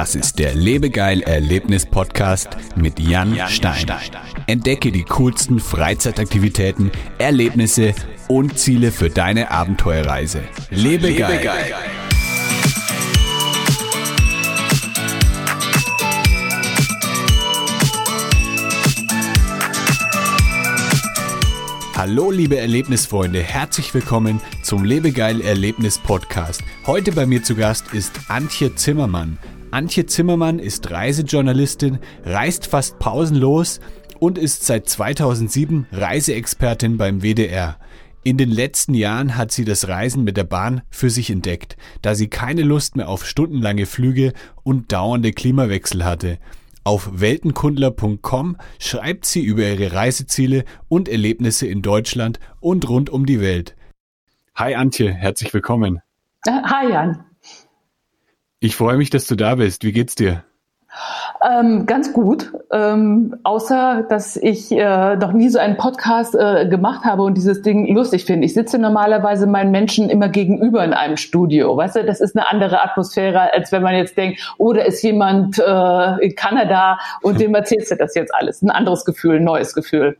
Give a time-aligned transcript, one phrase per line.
[0.00, 3.86] Das ist der Lebegeil Erlebnis Podcast mit Jan, Stein.
[4.46, 7.92] Entdecke die coolsten Freizeitaktivitäten, Erlebnisse
[8.26, 10.40] und Ziele für deine Abenteuerreise.
[10.70, 11.32] Lebegeil.
[11.32, 11.74] Lebegeil.
[21.94, 26.62] Hallo liebe Erlebnisfreunde, herzlich willkommen zum Lebegeil Erlebnis Podcast.
[26.86, 29.36] Heute bei mir zu Gast ist Antje Zimmermann.
[29.70, 33.80] Antje Zimmermann ist Reisejournalistin, reist fast pausenlos
[34.18, 37.78] und ist seit 2007 Reiseexpertin beim WDR.
[38.24, 42.16] In den letzten Jahren hat sie das Reisen mit der Bahn für sich entdeckt, da
[42.16, 44.32] sie keine Lust mehr auf stundenlange Flüge
[44.64, 46.38] und dauernde Klimawechsel hatte.
[46.82, 53.40] Auf weltenkundler.com schreibt sie über ihre Reiseziele und Erlebnisse in Deutschland und rund um die
[53.40, 53.76] Welt.
[54.56, 56.00] Hi Antje, herzlich willkommen.
[56.44, 57.29] Äh, hi Jan.
[58.62, 59.84] Ich freue mich, dass du da bist.
[59.84, 60.44] Wie geht's dir?
[61.42, 67.04] Ähm, ganz gut, ähm, außer dass ich äh, noch nie so einen Podcast äh, gemacht
[67.04, 68.44] habe und dieses Ding lustig finde.
[68.44, 71.74] Ich sitze normalerweise meinen Menschen immer gegenüber in einem Studio.
[71.74, 75.02] Weißt du, das ist eine andere Atmosphäre, als wenn man jetzt denkt, oh, da ist
[75.02, 78.60] jemand äh, in Kanada und dem erzählst du das jetzt alles.
[78.60, 80.18] Ein anderes Gefühl, ein neues Gefühl.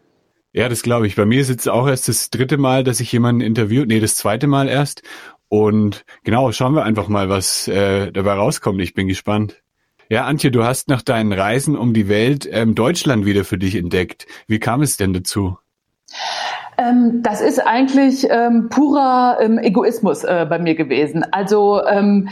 [0.52, 1.14] Ja, das glaube ich.
[1.14, 3.88] Bei mir ist jetzt auch erst das dritte Mal, dass ich jemanden interviewt.
[3.88, 5.02] Nee, das zweite Mal erst.
[5.50, 8.80] Und genau, schauen wir einfach mal, was äh, dabei rauskommt.
[8.80, 9.60] Ich bin gespannt.
[10.08, 13.74] Ja, Antje, du hast nach deinen Reisen um die Welt ähm, Deutschland wieder für dich
[13.74, 14.28] entdeckt.
[14.46, 15.58] Wie kam es denn dazu?
[16.78, 21.24] Ähm, das ist eigentlich ähm, purer ähm, Egoismus äh, bei mir gewesen.
[21.32, 22.28] Also ähm,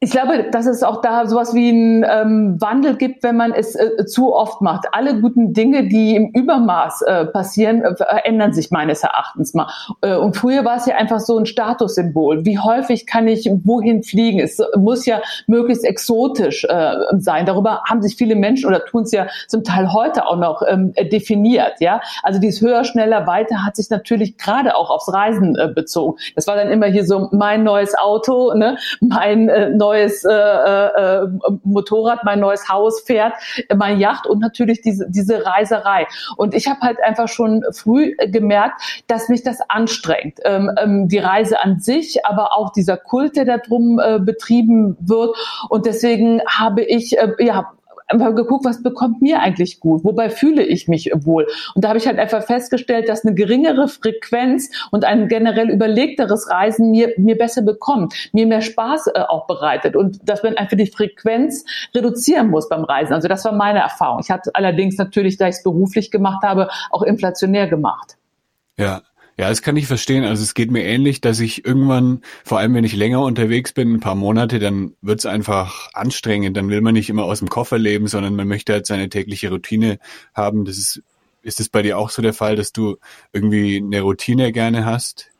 [0.00, 3.74] ich glaube, dass es auch da sowas wie einen ähm, Wandel gibt, wenn man es
[3.74, 4.86] äh, zu oft macht.
[4.92, 9.68] Alle guten Dinge, die im Übermaß äh, passieren, äh, sich meines Erachtens mal.
[10.00, 12.44] Äh, und früher war es ja einfach so ein Statussymbol.
[12.44, 14.40] Wie häufig kann ich wohin fliegen?
[14.40, 17.46] Es muss ja möglichst exotisch äh, sein.
[17.46, 20.92] Darüber haben sich viele Menschen oder tun es ja zum Teil heute auch noch ähm,
[21.12, 21.74] definiert.
[21.80, 26.18] Ja, also dieses höher, schneller, weiter hat sich natürlich gerade auch aufs Reisen äh, bezogen.
[26.34, 31.26] Das war dann immer hier so mein neues Auto, ne, mein neues äh, äh,
[31.64, 33.34] Motorrad, mein neues Haus fährt,
[33.74, 36.06] meine Yacht und natürlich diese, diese Reiserei.
[36.36, 40.38] Und ich habe halt einfach schon früh gemerkt, dass mich das anstrengt.
[40.44, 44.96] Ähm, ähm, die Reise an sich, aber auch dieser Kult, der da drum äh, betrieben
[45.00, 45.36] wird.
[45.68, 47.72] Und deswegen habe ich äh, ja
[48.10, 50.04] einfach geguckt, was bekommt mir eigentlich gut?
[50.04, 51.46] Wobei fühle ich mich wohl?
[51.74, 56.50] Und da habe ich halt einfach festgestellt, dass eine geringere Frequenz und ein generell überlegteres
[56.50, 60.76] Reisen mir, mir besser bekommt, mir mehr Spaß äh, auch bereitet und dass man einfach
[60.76, 63.12] die Frequenz reduzieren muss beim Reisen.
[63.12, 64.20] Also das war meine Erfahrung.
[64.20, 68.16] Ich hatte allerdings natürlich, da ich es beruflich gemacht habe, auch inflationär gemacht.
[68.76, 69.02] Ja,
[69.40, 70.22] ja, das kann ich verstehen.
[70.24, 73.94] Also es geht mir ähnlich, dass ich irgendwann, vor allem wenn ich länger unterwegs bin,
[73.94, 76.58] ein paar Monate, dann wird's einfach anstrengend.
[76.58, 79.48] Dann will man nicht immer aus dem Koffer leben, sondern man möchte halt seine tägliche
[79.48, 79.98] Routine
[80.34, 80.66] haben.
[80.66, 81.02] Das ist,
[81.40, 82.98] ist es bei dir auch so der Fall, dass du
[83.32, 85.30] irgendwie eine Routine gerne hast?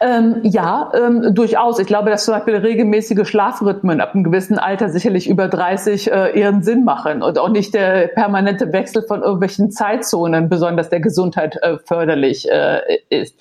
[0.00, 1.78] Ähm, ja, ähm, durchaus.
[1.78, 6.38] Ich glaube, dass zum Beispiel regelmäßige Schlafrhythmen ab einem gewissen Alter sicherlich über 30 äh,
[6.38, 11.56] ihren Sinn machen und auch nicht der permanente Wechsel von irgendwelchen Zeitzonen besonders der Gesundheit
[11.62, 13.36] äh, förderlich äh, ist.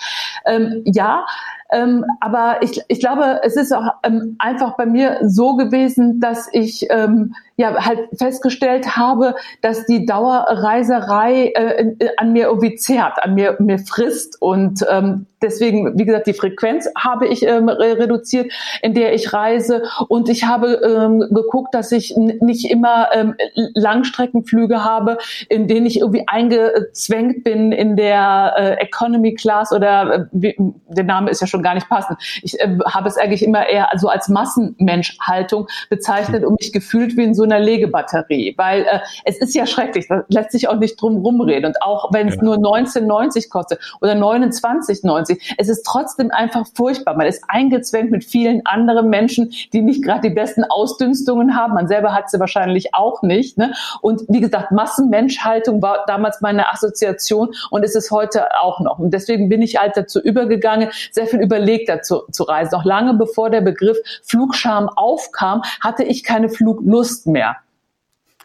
[0.45, 1.25] Ähm, ja,
[1.71, 6.49] ähm, aber ich, ich glaube, es ist auch ähm, einfach bei mir so gewesen, dass
[6.51, 13.35] ich ähm, ja halt festgestellt habe, dass die Dauerreiserei äh, an mir irgendwie zerrt, an
[13.35, 18.51] mir mir frisst und ähm, deswegen, wie gesagt, die Frequenz habe ich ähm, reduziert,
[18.81, 23.35] in der ich reise und ich habe ähm, geguckt, dass ich nicht immer ähm,
[23.73, 25.17] Langstreckenflüge habe,
[25.49, 30.55] in denen ich irgendwie eingezwängt bin in der äh, Economy Class oder äh, wie,
[30.87, 32.19] der Name ist ja schon gar nicht passend.
[32.43, 37.23] Ich äh, habe es eigentlich immer eher so als Massenmenschhaltung bezeichnet und mich gefühlt wie
[37.23, 41.01] in so einer Legebatterie, weil äh, es ist ja schrecklich, da lässt sich auch nicht
[41.01, 42.43] drum rumreden und auch wenn es ja.
[42.43, 47.15] nur 19,90 kostet oder 29,90, es ist trotzdem einfach furchtbar.
[47.15, 51.73] Man ist eingezwängt mit vielen anderen Menschen, die nicht gerade die besten Ausdünstungen haben.
[51.73, 53.57] Man selber hat sie wahrscheinlich auch nicht.
[53.57, 53.73] Ne?
[54.01, 58.99] Und wie gesagt, Massenmenschhaltung war damals meine Assoziation und ist es heute auch noch.
[58.99, 62.71] Und deswegen bin ich halt dazu übergegangen, sehr viel überlegter zu, zu reisen.
[62.73, 67.57] Noch lange bevor der Begriff Flugscham aufkam, hatte ich keine Fluglust mehr.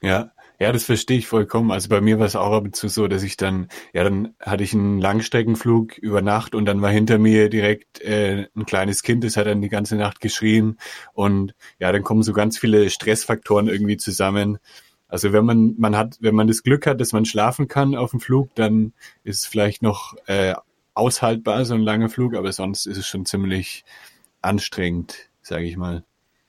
[0.03, 1.71] Ja, ja, das verstehe ich vollkommen.
[1.71, 4.35] Also bei mir war es auch ab und zu so, dass ich dann, ja, dann
[4.41, 9.03] hatte ich einen Langstreckenflug über Nacht und dann war hinter mir direkt äh, ein kleines
[9.03, 10.79] Kind, das hat dann die ganze Nacht geschrien
[11.13, 14.59] und ja, dann kommen so ganz viele Stressfaktoren irgendwie zusammen.
[15.09, 18.13] Also wenn man, man hat, wenn man das Glück hat, dass man schlafen kann auf
[18.13, 18.95] dem Flug, dann
[19.25, 20.55] ist es vielleicht noch äh,
[20.95, 23.85] aushaltbar, so ein langer Flug, aber sonst ist es schon ziemlich
[24.41, 26.03] anstrengend, sage ich mal.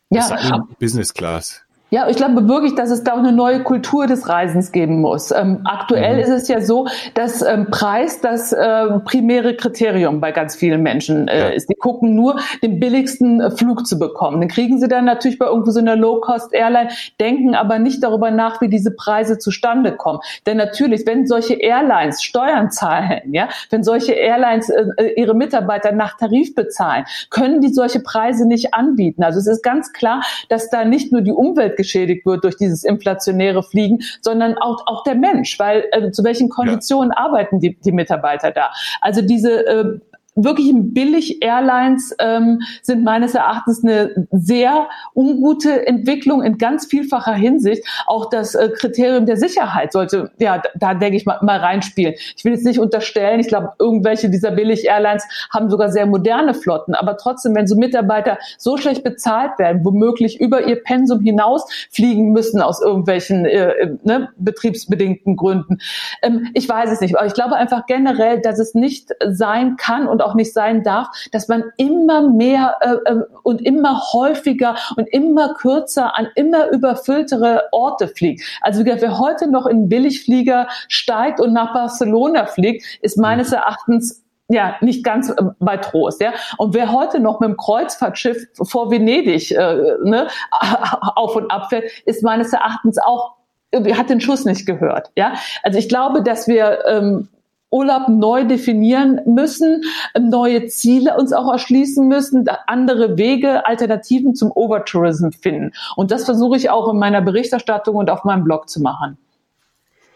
[0.09, 0.65] Ja.
[0.79, 1.66] Business Class.
[1.89, 5.31] Ja, ich glaube wirklich, dass es da auch eine neue Kultur des Reisens geben muss.
[5.31, 6.19] Ähm, aktuell mhm.
[6.21, 11.29] ist es ja so, dass ähm, Preis das äh, primäre Kriterium bei ganz vielen Menschen
[11.29, 11.47] äh, ja.
[11.47, 11.69] ist.
[11.69, 14.41] Die gucken nur, den billigsten äh, Flug zu bekommen.
[14.41, 16.89] Den kriegen sie dann natürlich bei irgendwo so einer Low-Cost-Airline,
[17.21, 20.19] denken aber nicht darüber nach, wie diese Preise zustande kommen.
[20.45, 25.93] Denn natürlich, wenn solche Airlines Steuern zahlen, ja, wenn solche Airlines äh, äh, ihre Mitarbeiter
[25.93, 29.23] nach Tarif bezahlen, können die solche Preise nicht anbieten.
[29.23, 32.83] Also es ist ganz klar, dass da nicht nur die Umwelt geschädigt wird durch dieses
[32.83, 37.23] inflationäre Fliegen, sondern auch, auch der Mensch, weil äh, zu welchen Konditionen ja.
[37.23, 38.71] arbeiten die, die Mitarbeiter da?
[39.01, 39.99] Also diese äh,
[40.43, 47.83] wirklichen Billig-Airlines ähm, sind meines Erachtens eine sehr ungute Entwicklung in ganz vielfacher Hinsicht.
[48.05, 52.13] Auch das äh, Kriterium der Sicherheit sollte, ja, da, da denke ich mal, mal reinspielen.
[52.35, 56.93] Ich will jetzt nicht unterstellen, ich glaube, irgendwelche dieser Billig-Airlines haben sogar sehr moderne Flotten,
[56.93, 62.31] aber trotzdem, wenn so Mitarbeiter so schlecht bezahlt werden, womöglich über ihr Pensum hinaus fliegen
[62.31, 65.79] müssen aus irgendwelchen äh, äh ne, betriebsbedingten Gründen.
[66.21, 70.07] Ähm, ich weiß es nicht, aber ich glaube einfach generell, dass es nicht sein kann
[70.07, 75.07] und auch nicht sein darf, dass man immer mehr äh, äh, und immer häufiger und
[75.07, 78.43] immer kürzer an immer überfülltere Orte fliegt.
[78.61, 84.75] Also wer heute noch in Billigflieger steigt und nach Barcelona fliegt, ist meines Erachtens ja
[84.81, 86.33] nicht ganz bei Trost, ja.
[86.57, 90.27] Und wer heute noch mit dem Kreuzfahrtschiff vor Venedig äh, ne,
[91.15, 93.37] auf und ab fährt, ist meines Erachtens auch
[93.73, 95.33] hat den Schuss nicht gehört, ja.
[95.63, 97.27] Also ich glaube, dass wir ähm,
[97.69, 99.83] Urlaub neu definieren müssen,
[100.17, 105.73] neue Ziele uns auch erschließen müssen, andere Wege, Alternativen zum Overtourism finden.
[105.95, 109.17] Und das versuche ich auch in meiner Berichterstattung und auf meinem Blog zu machen.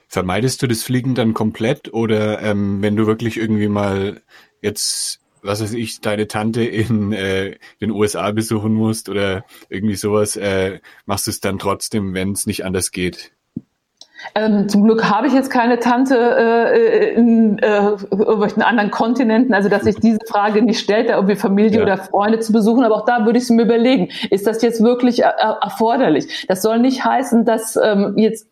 [0.07, 4.21] Vermeidest du das Fliegen dann komplett oder ähm, wenn du wirklich irgendwie mal
[4.61, 10.35] jetzt was weiß ich, deine Tante in äh, den USA besuchen musst oder irgendwie sowas,
[10.35, 13.31] äh, machst du es dann trotzdem, wenn es nicht anders geht?
[14.35, 19.69] Ähm, zum Glück habe ich jetzt keine Tante äh, in äh, irgendwelchen anderen Kontinenten, also
[19.69, 21.83] dass sich diese Frage nicht stellt, da irgendwie Familie ja.
[21.83, 22.83] oder Freunde zu besuchen.
[22.83, 25.31] Aber auch da würde ich es mir überlegen, ist das jetzt wirklich äh,
[25.61, 26.45] erforderlich?
[26.47, 28.47] Das soll nicht heißen, dass ähm, jetzt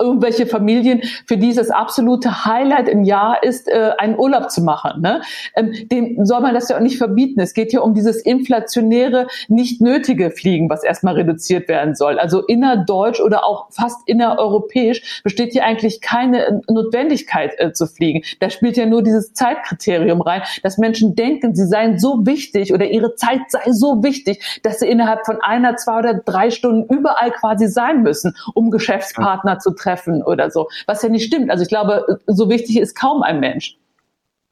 [0.00, 4.60] irgendwelche Familien, für die es das absolute Highlight im Jahr ist, äh, einen Urlaub zu
[4.62, 5.00] machen.
[5.00, 5.22] Ne?
[5.54, 7.40] Ähm, dem soll man das ja auch nicht verbieten.
[7.40, 12.18] Es geht hier um dieses inflationäre, nicht nötige Fliegen, was erstmal reduziert werden soll.
[12.18, 18.22] Also innerdeutsch oder auch fast innereuropäisch besteht hier eigentlich keine Notwendigkeit äh, zu fliegen.
[18.40, 22.86] Da spielt ja nur dieses Zeitkriterium rein, dass Menschen denken, sie seien so wichtig oder
[22.86, 27.30] ihre Zeit sei so wichtig, dass sie innerhalb von einer, zwei oder drei Stunden überall
[27.30, 29.58] quasi sein müssen, um Geschäftspartner ja.
[29.60, 30.68] zu treffen treffen oder so.
[30.86, 31.50] Was ja nicht stimmt.
[31.50, 33.76] Also ich glaube, so wichtig ist kaum ein Mensch.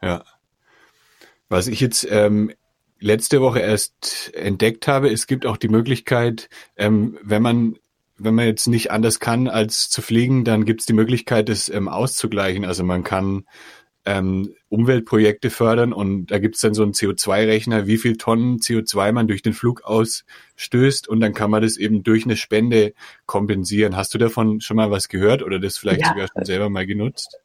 [0.03, 0.23] Ja.
[1.49, 2.53] Was ich jetzt ähm,
[3.01, 7.77] letzte Woche erst entdeckt habe, es gibt auch die Möglichkeit, ähm, wenn man
[8.25, 11.69] wenn man jetzt nicht anders kann als zu fliegen, dann gibt es die Möglichkeit, das
[11.69, 12.65] ähm, auszugleichen.
[12.65, 13.47] Also man kann
[14.05, 19.29] ähm, Umweltprojekte fördern und da gibt's dann so einen CO2-Rechner, wie viel Tonnen CO2 man
[19.29, 22.95] durch den Flug ausstößt und dann kann man das eben durch eine Spende
[23.27, 23.97] kompensieren.
[23.97, 26.09] Hast du davon schon mal was gehört oder das vielleicht ja.
[26.09, 27.39] sogar schon selber mal genutzt?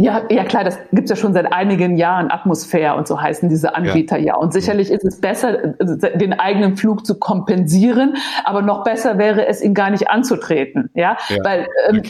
[0.00, 3.74] Ja, ja klar, das gibt's ja schon seit einigen Jahren, Atmosphäre und so heißen diese
[3.74, 4.28] Anbieter ja.
[4.28, 4.36] ja.
[4.36, 9.60] Und sicherlich ist es besser, den eigenen Flug zu kompensieren, aber noch besser wäre es,
[9.60, 10.88] ihn gar nicht anzutreten.
[10.94, 12.02] Ja, ja weil ähm,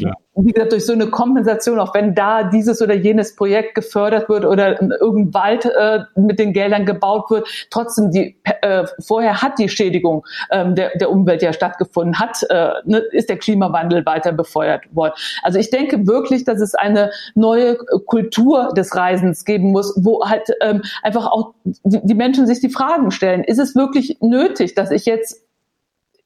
[0.44, 4.44] wie gesagt, durch so eine Kompensation, auch wenn da dieses oder jenes Projekt gefördert wird
[4.44, 9.68] oder irgendein Wald äh, mit den Geldern gebaut wird, trotzdem die äh, vorher hat die
[9.68, 14.84] Schädigung ähm, der, der Umwelt ja stattgefunden, hat äh, ne, ist der Klimawandel weiter befeuert
[14.94, 15.14] worden.
[15.42, 20.48] Also ich denke wirklich, dass es eine neue Kultur des Reisens geben muss, wo halt
[20.60, 24.90] ähm, einfach auch die, die Menschen sich die Fragen stellen: Ist es wirklich nötig, dass
[24.90, 25.42] ich jetzt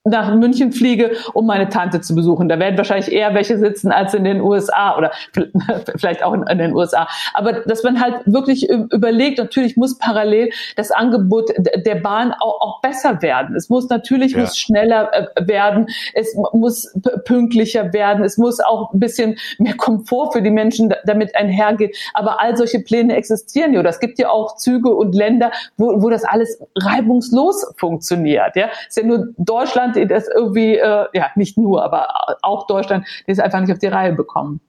[0.04, 2.48] nach München fliege, um meine Tante zu besuchen.
[2.48, 5.12] Da werden wahrscheinlich eher welche sitzen als in den USA oder
[5.96, 7.08] vielleicht auch in, den USA.
[7.32, 12.80] Aber dass man halt wirklich überlegt, natürlich muss parallel das Angebot der Bahn auch, auch
[12.80, 13.56] besser werden.
[13.56, 14.40] Es muss natürlich ja.
[14.40, 16.92] muss schneller äh, werden, es muss
[17.24, 21.92] pünktlicher werden, es muss auch ein bisschen mehr Komfort für die Menschen damit einhergehen.
[22.12, 23.80] Aber all solche Pläne existieren ja.
[23.80, 28.56] Oder es gibt ja auch Züge und Länder, wo, wo das alles reibungslos funktioniert.
[28.56, 32.08] Ja, es ist ja nur Deutschland die das irgendwie, äh, ja, nicht nur, aber
[32.42, 34.60] auch Deutschland, die es einfach nicht auf die Reihe bekommen.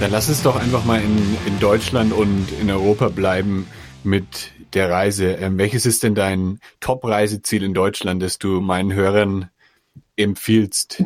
[0.00, 3.66] Dann lass es doch einfach mal in, in Deutschland und in Europa bleiben
[4.02, 5.32] mit der Reise.
[5.32, 9.50] Ähm, welches ist denn dein Top-Reiseziel in Deutschland, das du meinen Hörern
[10.16, 11.02] empfiehlst?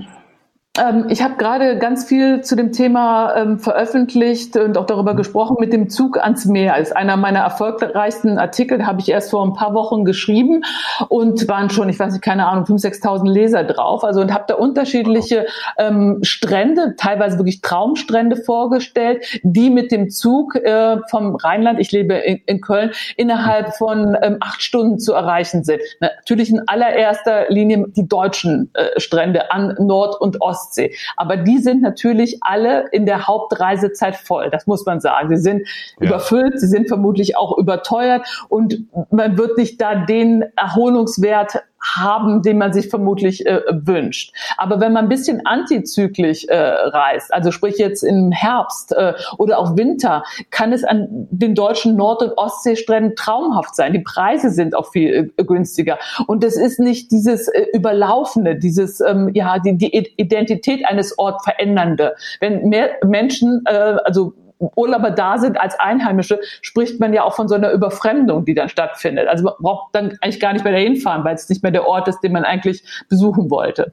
[0.76, 5.56] Ähm, ich habe gerade ganz viel zu dem Thema ähm, veröffentlicht und auch darüber gesprochen
[5.60, 6.78] mit dem Zug ans Meer.
[6.78, 10.64] Ist einer meiner erfolgreichsten Artikel, habe ich erst vor ein paar Wochen geschrieben
[11.08, 14.02] und waren schon, ich weiß nicht, keine Ahnung, 5.000, 6.000 Leser drauf.
[14.02, 15.46] Also und habe da unterschiedliche
[15.78, 22.14] ähm, Strände, teilweise wirklich Traumstrände vorgestellt, die mit dem Zug äh, vom Rheinland, ich lebe
[22.14, 25.82] in, in Köln, innerhalb von ähm, acht Stunden zu erreichen sind.
[26.00, 30.94] Natürlich in allererster Linie die deutschen äh, Strände an Nord- und Ost Ostsee.
[31.16, 34.50] Aber die sind natürlich alle in der Hauptreisezeit voll.
[34.50, 35.28] Das muss man sagen.
[35.28, 35.66] Sie sind
[36.00, 36.08] ja.
[36.08, 42.58] überfüllt, sie sind vermutlich auch überteuert und man wird nicht da den Erholungswert haben, den
[42.58, 44.34] man sich vermutlich äh, wünscht.
[44.56, 49.58] Aber wenn man ein bisschen antizyklisch äh, reist, also sprich jetzt im Herbst äh, oder
[49.58, 53.92] auch Winter, kann es an den deutschen Nord- und Ostseestränden traumhaft sein.
[53.92, 55.98] Die Preise sind auch viel äh, günstiger.
[56.26, 61.44] Und es ist nicht dieses äh, Überlaufende, dieses, ähm, ja, die, die Identität eines Orts
[61.44, 62.14] verändernde.
[62.40, 67.48] Wenn mehr Menschen, äh, also Urlauber da sind als Einheimische, spricht man ja auch von
[67.48, 69.28] so einer Überfremdung, die dann stattfindet.
[69.28, 71.86] Also man braucht dann eigentlich gar nicht mehr dahin fahren, weil es nicht mehr der
[71.86, 73.92] Ort ist, den man eigentlich besuchen wollte.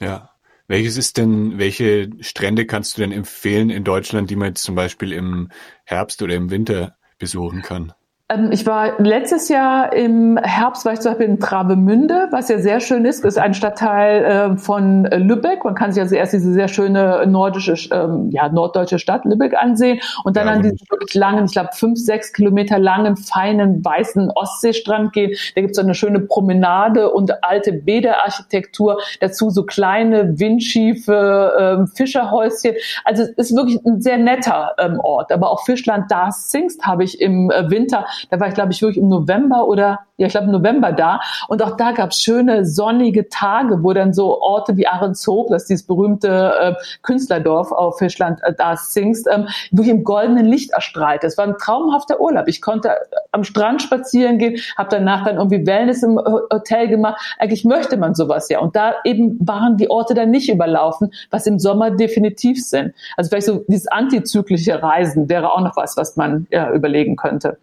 [0.00, 0.30] Ja.
[0.68, 4.74] Welches ist denn, welche Strände kannst du denn empfehlen in Deutschland, die man jetzt zum
[4.74, 5.50] Beispiel im
[5.84, 7.92] Herbst oder im Winter besuchen kann?
[8.28, 12.58] Ähm, ich war letztes Jahr im Herbst, war ich zum Beispiel in Travemünde, was ja
[12.58, 13.24] sehr schön ist.
[13.24, 15.64] Das ist ein Stadtteil äh, von Lübeck.
[15.64, 20.00] Man kann sich also erst diese sehr schöne nordische, ähm, ja, norddeutsche Stadt Lübeck ansehen
[20.24, 24.32] und dann ja, an diesen wirklich langen, ich glaube, fünf, sechs Kilometer langen, feinen, weißen
[24.34, 25.36] Ostseestrand gehen.
[25.54, 28.98] Da gibt es so eine schöne Promenade und alte Bäderarchitektur.
[29.20, 32.72] Dazu so kleine, windschiefe ähm, Fischerhäuschen.
[33.04, 35.30] Also es ist wirklich ein sehr netter ähm, Ort.
[35.30, 38.82] Aber auch Fischland da Zingst habe ich im äh, Winter da war ich, glaube ich,
[38.82, 41.20] wirklich im November oder ja, ich glaube im November da.
[41.48, 45.62] Und auch da gab es schöne sonnige Tage, wo dann so Orte wie Ahrenshoop, das
[45.62, 50.72] ist dieses berühmte äh, Künstlerdorf auf Fischland, äh, da singst, ähm, wirklich im goldenen Licht
[50.72, 51.22] erstrahlt.
[51.22, 52.48] Das war ein traumhafter Urlaub.
[52.48, 52.94] Ich konnte
[53.32, 57.36] am Strand spazieren gehen, habe danach dann irgendwie Wellness im Hotel gemacht.
[57.38, 58.60] Eigentlich möchte man sowas ja.
[58.60, 62.94] Und da eben waren die Orte dann nicht überlaufen, was im Sommer definitiv sind.
[63.16, 67.58] Also vielleicht so dieses antizyklische Reisen wäre auch noch was, was man ja, überlegen könnte.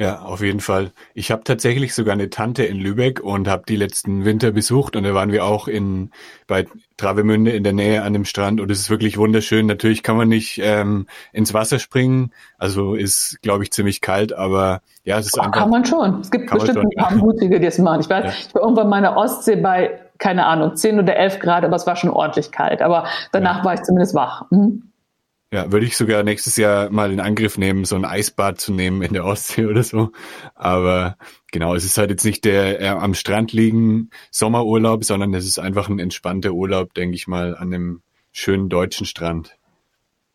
[0.00, 0.92] Ja, auf jeden Fall.
[1.12, 5.02] Ich habe tatsächlich sogar eine Tante in Lübeck und habe die letzten Winter besucht und
[5.02, 6.12] da waren wir auch in
[6.46, 9.66] bei Travemünde in der Nähe an dem Strand und es ist wirklich wunderschön.
[9.66, 14.82] Natürlich kann man nicht ähm, ins Wasser springen, also ist, glaube ich, ziemlich kalt, aber
[15.02, 15.62] ja, es ist einfach.
[15.62, 16.20] Kann man schon.
[16.20, 18.00] Es gibt bestimmt ein paar Mutige, die es machen.
[18.00, 18.30] Ich weiß, ja.
[18.30, 21.76] ich war irgendwann mal in der Ostsee bei keine Ahnung, 10 oder 11 Grad, aber
[21.76, 22.82] es war schon ordentlich kalt.
[22.82, 23.64] Aber danach ja.
[23.64, 24.50] war ich zumindest wach.
[24.50, 24.87] Mhm.
[25.50, 29.00] Ja, würde ich sogar nächstes Jahr mal in Angriff nehmen, so ein Eisbad zu nehmen
[29.00, 30.12] in der Ostsee oder so.
[30.54, 31.16] Aber
[31.50, 35.58] genau, es ist halt jetzt nicht der äh, am Strand liegen Sommerurlaub, sondern es ist
[35.58, 39.56] einfach ein entspannter Urlaub, denke ich mal, an einem schönen deutschen Strand.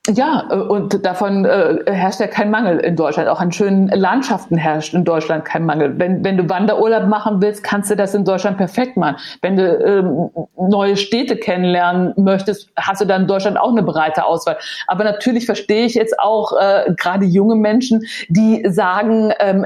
[0.09, 3.29] Ja, äh, und davon äh, herrscht ja kein Mangel in Deutschland.
[3.29, 5.97] Auch an schönen Landschaften herrscht in Deutschland kein Mangel.
[5.97, 9.15] Wenn, wenn du Wanderurlaub machen willst, kannst du das in Deutschland perfekt machen.
[9.41, 14.25] Wenn du ähm, neue Städte kennenlernen möchtest, hast du dann in Deutschland auch eine breite
[14.25, 14.57] Auswahl.
[14.87, 19.65] Aber natürlich verstehe ich jetzt auch äh, gerade junge Menschen, die sagen, ähm,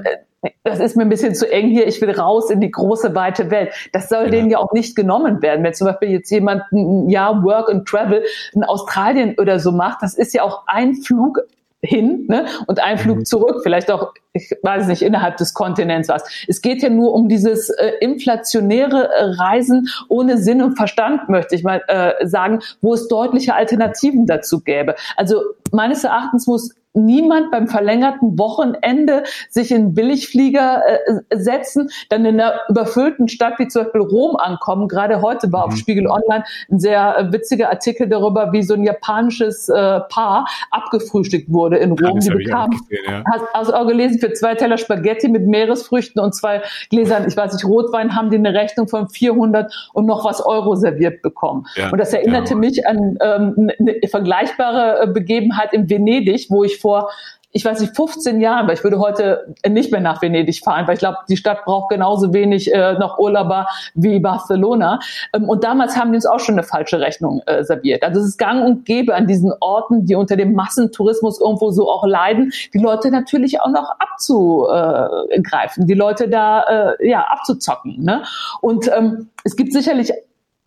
[0.64, 3.50] das ist mir ein bisschen zu eng hier, ich will raus in die große, weite
[3.50, 3.74] Welt.
[3.92, 4.30] Das soll ja.
[4.30, 5.64] denen ja auch nicht genommen werden.
[5.64, 10.02] Wenn zum Beispiel jetzt jemand ein Jahr Work and Travel in Australien oder so macht,
[10.02, 11.40] das ist ja auch ein Flug
[11.82, 12.46] hin ne?
[12.66, 13.26] und ein Flug mhm.
[13.26, 16.24] zurück, vielleicht auch, ich weiß nicht, innerhalb des Kontinents was.
[16.48, 21.56] Es geht ja nur um dieses äh, inflationäre äh, Reisen ohne Sinn und Verstand, möchte
[21.56, 24.96] ich mal äh, sagen, wo es deutliche Alternativen dazu gäbe.
[25.16, 25.42] Also
[25.72, 32.62] meines Erachtens muss niemand beim verlängerten Wochenende sich in Billigflieger äh, setzen, dann in einer
[32.68, 34.88] überfüllten Stadt wie zum Beispiel Rom ankommen.
[34.88, 35.74] Gerade heute war mhm.
[35.74, 40.48] auf Spiegel Online ein sehr äh, witziger Artikel darüber, wie so ein japanisches äh, Paar
[40.72, 42.20] abgefrühstückt wurde in Rom.
[42.20, 43.24] Die bekamen, ja.
[43.32, 47.38] hast, hast du auch gelesen, für zwei Teller Spaghetti mit Meeresfrüchten und zwei Gläsern, ich
[47.38, 51.66] weiß nicht, Rotwein, haben die eine Rechnung von 400 und noch was Euro serviert bekommen.
[51.76, 52.56] Ja, und das erinnerte ja.
[52.56, 57.10] mich an ähm, eine vergleichbare äh, Begebenheit in Venedig, wo ich vor vor,
[57.52, 60.94] ich weiß nicht, 15 Jahren, weil ich würde heute nicht mehr nach Venedig fahren, weil
[60.94, 65.00] ich glaube, die Stadt braucht genauso wenig äh, noch Urlauber wie Barcelona.
[65.34, 68.04] Ähm, und damals haben die uns auch schon eine falsche Rechnung äh, serviert.
[68.04, 71.90] Also es ist gang und gäbe an diesen Orten, die unter dem Massentourismus irgendwo so
[71.90, 78.04] auch leiden, die Leute natürlich auch noch abzugreifen, die Leute da äh, ja abzuzocken.
[78.04, 78.24] Ne?
[78.62, 80.14] Und ähm, es gibt sicherlich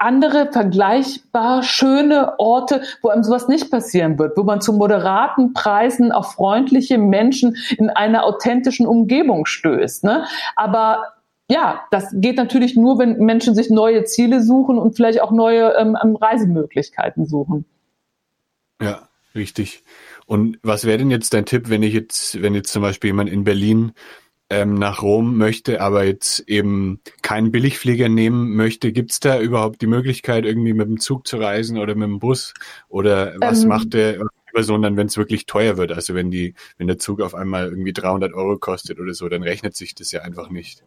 [0.01, 6.11] andere vergleichbar schöne Orte, wo einem sowas nicht passieren wird, wo man zu moderaten Preisen
[6.11, 10.05] auf freundliche Menschen in einer authentischen Umgebung stößt.
[10.05, 10.25] Ne?
[10.57, 11.05] Aber
[11.51, 15.75] ja, das geht natürlich nur, wenn Menschen sich neue Ziele suchen und vielleicht auch neue
[15.77, 17.65] ähm, ähm Reisemöglichkeiten suchen.
[18.81, 19.85] Ja, richtig.
[20.27, 23.29] Und was wäre denn jetzt dein Tipp, wenn ich jetzt, wenn jetzt zum Beispiel jemand
[23.31, 23.93] in Berlin
[24.51, 29.81] ähm, nach Rom möchte, aber jetzt eben keinen Billigflieger nehmen möchte, gibt es da überhaupt
[29.81, 32.53] die Möglichkeit, irgendwie mit dem Zug zu reisen oder mit dem Bus?
[32.89, 34.21] Oder was ähm, macht der
[34.53, 35.93] Person dann, wenn es wirklich teuer wird?
[35.93, 39.45] Also wenn die, wenn der Zug auf einmal irgendwie 300 Euro kostet oder so, dann
[39.45, 40.83] rechnet sich das ja einfach nicht.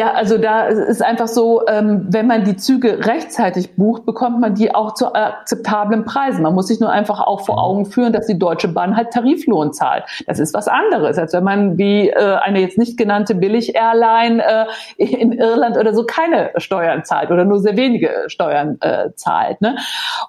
[0.00, 4.54] Ja, also da ist einfach so, ähm, wenn man die Züge rechtzeitig bucht, bekommt man
[4.54, 6.42] die auch zu akzeptablen Preisen.
[6.42, 9.74] Man muss sich nur einfach auch vor Augen führen, dass die Deutsche Bahn halt Tariflohn
[9.74, 10.04] zahlt.
[10.26, 15.04] Das ist was anderes, als wenn man wie äh, eine jetzt nicht genannte Billig-Airline äh,
[15.04, 19.60] in Irland oder so keine Steuern zahlt oder nur sehr wenige Steuern äh, zahlt.
[19.60, 19.76] Ne?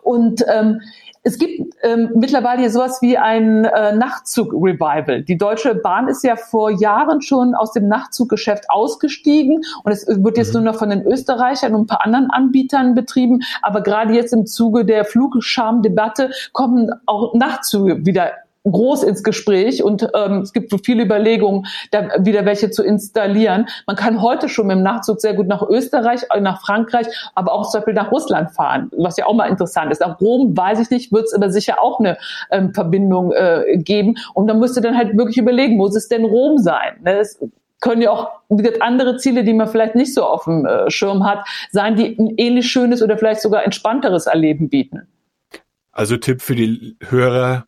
[0.02, 0.82] Und ähm,
[1.24, 5.24] es gibt ähm, mittlerweile hier sowas wie ein äh, Nachtzug-Revival.
[5.24, 10.38] Die Deutsche Bahn ist ja vor Jahren schon aus dem Nachtzuggeschäft ausgestiegen und es wird
[10.38, 10.64] jetzt mhm.
[10.64, 13.42] nur noch von den Österreichern und ein paar anderen Anbietern betrieben.
[13.62, 18.32] Aber gerade jetzt im Zuge der Flugscham-Debatte kommen auch Nachtzüge wieder
[18.64, 23.68] groß ins Gespräch und ähm, es gibt so viele Überlegungen, da wieder welche zu installieren.
[23.88, 27.54] Man kann heute schon mit dem Nachtzug sehr gut nach Österreich, äh, nach Frankreich, aber
[27.54, 30.02] auch zum Beispiel nach Russland fahren, was ja auch mal interessant ist.
[30.02, 32.18] Nach Rom weiß ich nicht, wird es aber sicher auch eine
[32.52, 34.16] ähm, Verbindung äh, geben.
[34.34, 37.00] Und dann müsste dann halt wirklich überlegen, muss es denn Rom sein?
[37.04, 37.18] Ne?
[37.18, 37.40] Das
[37.80, 38.30] können ja auch
[38.80, 42.36] andere Ziele, die man vielleicht nicht so auf dem äh, Schirm hat, sein, die ein
[42.38, 45.08] ähnlich schönes oder vielleicht sogar entspannteres Erleben bieten.
[45.92, 47.66] Also Tipp für die Hörer,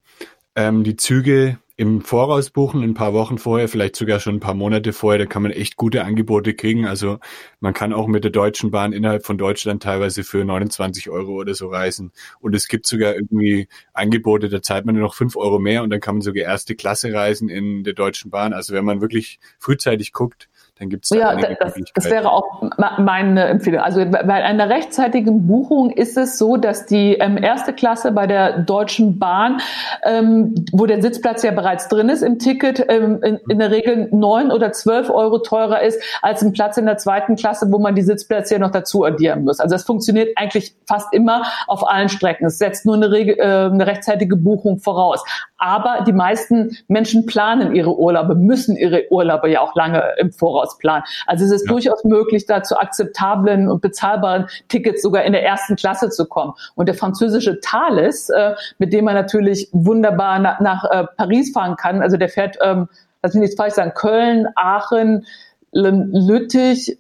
[0.55, 4.53] ähm, die Züge im Voraus buchen, ein paar Wochen vorher, vielleicht sogar schon ein paar
[4.53, 6.85] Monate vorher, da kann man echt gute Angebote kriegen.
[6.85, 7.17] Also
[7.61, 11.55] man kann auch mit der Deutschen Bahn innerhalb von Deutschland teilweise für 29 Euro oder
[11.55, 12.11] so reisen.
[12.39, 15.89] Und es gibt sogar irgendwie Angebote, da zahlt man nur noch fünf Euro mehr und
[15.89, 18.53] dann kann man sogar erste Klasse reisen in der Deutschen Bahn.
[18.53, 20.49] Also wenn man wirklich frühzeitig guckt,
[20.79, 22.63] dann gibt es da ja, das, das wäre auch
[22.97, 23.81] meine Empfehlung.
[23.81, 28.57] Also bei einer rechtzeitigen Buchung ist es so, dass die ähm, erste Klasse bei der
[28.57, 29.61] Deutschen Bahn,
[30.03, 34.07] ähm, wo der Sitzplatz ja bereits drin ist im Ticket, ähm, in, in, der Regel
[34.11, 37.93] neun oder zwölf Euro teurer ist als ein Platz in der zweiten Klasse, wo man
[37.93, 39.59] die Sitzplätze ja noch dazu addieren muss.
[39.59, 42.47] Also das funktioniert eigentlich fast immer auf allen Strecken.
[42.47, 45.23] Es setzt nur eine, Regel, äh, eine rechtzeitige Buchung voraus.
[45.63, 50.72] Aber die meisten Menschen planen ihre Urlaube, müssen ihre Urlaube ja auch lange im Voraus
[50.77, 51.03] planen.
[51.25, 51.71] Also es ist ja.
[51.71, 56.53] durchaus möglich, da zu akzeptablen und bezahlbaren Tickets sogar in der ersten Klasse zu kommen.
[56.75, 61.75] Und der französische Thales, äh, mit dem man natürlich wunderbar nach, nach äh, Paris fahren
[61.75, 62.87] kann, also der fährt, ähm,
[63.21, 65.25] lass mich nicht falsch sagen, Köln, Aachen,
[65.71, 66.97] Lüttich,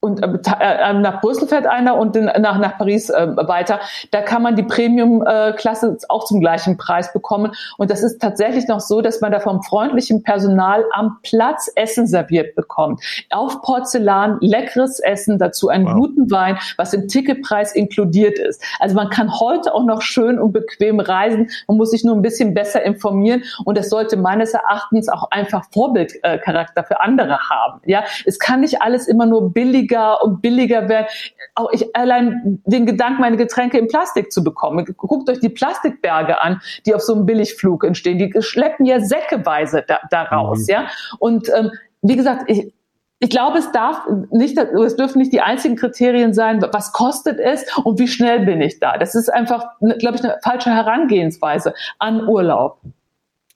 [0.00, 3.80] und äh, äh, nach Brüssel fährt einer und nach, nach Paris äh, weiter.
[4.10, 7.52] Da kann man die Premium-Klasse auch zum gleichen Preis bekommen.
[7.76, 12.06] Und das ist tatsächlich noch so, dass man da vom freundlichen Personal am Platz Essen
[12.06, 13.02] serviert bekommt.
[13.30, 15.94] Auf Porzellan, leckeres Essen, dazu einen wow.
[15.94, 18.62] guten Wein, was im Ticketpreis inkludiert ist.
[18.78, 21.50] Also man kann heute auch noch schön und bequem reisen.
[21.68, 23.42] Man muss sich nur ein bisschen besser informieren.
[23.66, 27.82] Und das sollte meines Erachtens auch einfach Vorbildcharakter für andere haben.
[27.84, 31.06] Ja, es kann nicht alles immer nur billig billiger und billiger werden.
[31.54, 34.84] Auch ich allein den Gedanken, meine Getränke in Plastik zu bekommen.
[34.96, 38.18] Guckt euch die Plastikberge an, die auf so einem Billigflug entstehen.
[38.18, 40.66] Die schleppen ja säckeweise da, da raus, mhm.
[40.68, 40.86] ja.
[41.18, 41.70] Und ähm,
[42.02, 42.72] wie gesagt, ich,
[43.18, 47.66] ich glaube, es darf nicht, es dürfen nicht die einzigen Kriterien sein, was kostet es
[47.84, 48.96] und wie schnell bin ich da.
[48.96, 49.64] Das ist einfach,
[49.98, 52.80] glaube ich, eine falsche Herangehensweise an Urlaub.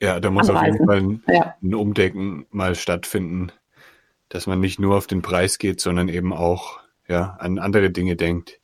[0.03, 1.55] Ja, da muss auf jeden Fall ein, ja.
[1.63, 3.53] ein Umdenken mal stattfinden
[4.35, 8.17] dass man nicht nur auf den Preis geht, sondern eben auch ja, an andere Dinge
[8.17, 8.59] denkt.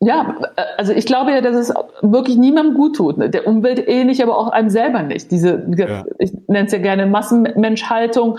[0.00, 0.34] Ja,
[0.78, 3.18] also ich glaube ja, dass es wirklich niemandem gut tut.
[3.18, 3.28] Ne?
[3.28, 5.30] Der Umwelt eh nicht, aber auch einem selber nicht.
[5.30, 6.04] Diese, ja.
[6.18, 8.38] ich nenne es ja gerne Massenmenschhaltung.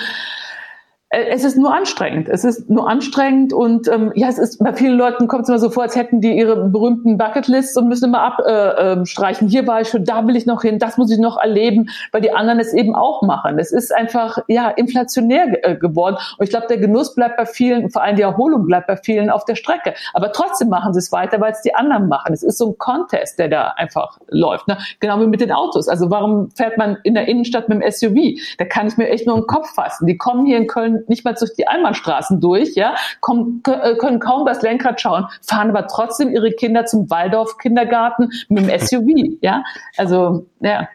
[1.11, 2.29] Äh, es ist nur anstrengend.
[2.29, 5.59] Es ist nur anstrengend und ähm, ja, es ist bei vielen Leuten kommt es immer
[5.59, 9.47] so vor, als hätten die ihre berühmten Bucketlists und müssen immer abstreichen.
[9.47, 11.37] Äh, äh, Hier war ich schon, da will ich noch hin, das muss ich noch
[11.37, 13.59] erleben, weil die anderen es eben auch machen.
[13.59, 17.89] Es ist einfach ja inflationär äh, geworden und ich glaube, der Genuss bleibt bei vielen,
[17.89, 19.93] vor allem die Erholung bleibt bei vielen auf der Strecke.
[20.13, 22.33] Aber trotzdem machen sie es weiter, weil es die anderen machen.
[22.33, 24.67] Es ist so ein Contest, der da einfach läuft.
[24.67, 24.77] Ne?
[25.01, 25.89] Genau wie mit den Autos.
[25.89, 28.39] Also warum fährt man in der Innenstadt mit dem SUV?
[28.57, 30.07] Da kann ich mir echt nur den Kopf fassen.
[30.07, 34.19] Die kommen hier in Köln nicht mal durch die Einbahnstraßen durch, ja, kommen, äh, können
[34.19, 39.63] kaum das Lenkrad schauen, fahren aber trotzdem ihre Kinder zum Waldorf-Kindergarten mit dem SUV, ja.
[39.97, 40.87] Also, ja.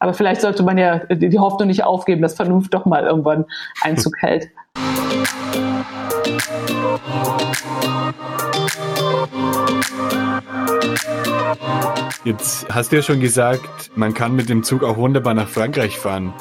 [0.00, 3.46] Aber vielleicht sollte man ja die Hoffnung nicht aufgeben, dass Vernunft doch mal irgendwann
[3.82, 4.48] Einzug hält.
[12.24, 15.98] Jetzt hast du ja schon gesagt, man kann mit dem Zug auch wunderbar nach Frankreich
[15.98, 16.34] fahren.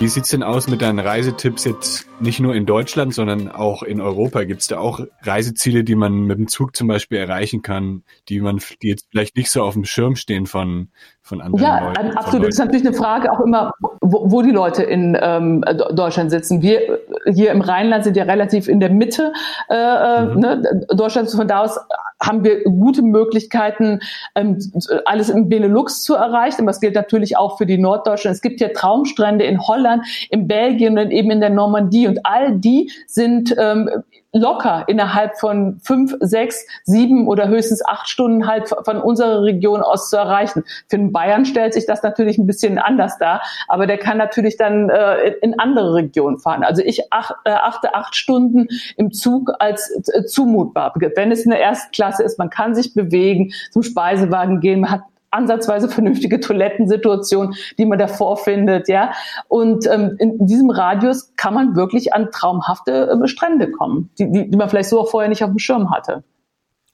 [0.00, 4.00] Wie sieht's denn aus mit deinen Reisetipps jetzt nicht nur in Deutschland, sondern auch in
[4.00, 4.44] Europa?
[4.44, 8.60] Gibt's da auch Reiseziele, die man mit dem Zug zum Beispiel erreichen kann, die man,
[8.80, 10.90] die jetzt vielleicht nicht so auf dem Schirm stehen von,
[11.28, 12.06] von anderen ja, Leuten?
[12.06, 12.46] Ja, absolut.
[12.46, 16.62] Das ist natürlich eine Frage auch immer, wo, wo die Leute in ähm, Deutschland sitzen.
[16.62, 19.32] Wir hier im Rheinland sind ja relativ in der Mitte
[19.68, 20.40] äh, äh mhm.
[20.40, 21.34] ne, Deutschlands.
[21.34, 21.78] Von da aus
[22.20, 24.00] haben wir gute Möglichkeiten,
[24.34, 24.58] ähm,
[25.04, 26.62] alles im Benelux zu erreichen.
[26.62, 28.32] Aber das gilt natürlich auch für die Norddeutschen.
[28.32, 32.08] Es gibt ja Traumstrände in Holland, in Belgien und eben in der Normandie.
[32.08, 33.88] Und all die sind ähm,
[34.32, 40.10] locker innerhalb von fünf, sechs, sieben oder höchstens acht Stunden halt von unserer Region aus
[40.10, 40.64] zu erreichen.
[40.88, 44.56] Für den Bayern stellt sich das natürlich ein bisschen anders dar, aber der kann natürlich
[44.56, 46.62] dann äh, in andere Regionen fahren.
[46.62, 50.92] Also ich ach, äh, achte acht Stunden im Zug als äh, zumutbar.
[51.16, 55.88] Wenn es eine Erstklasse ist, man kann sich bewegen, zum Speisewagen gehen, man hat ansatzweise
[55.88, 59.12] vernünftige Toilettensituation, die man davor findet, ja.
[59.48, 64.50] Und ähm, in diesem Radius kann man wirklich an traumhafte äh, Strände kommen, die, die,
[64.50, 66.24] die man vielleicht so auch vorher nicht auf dem Schirm hatte.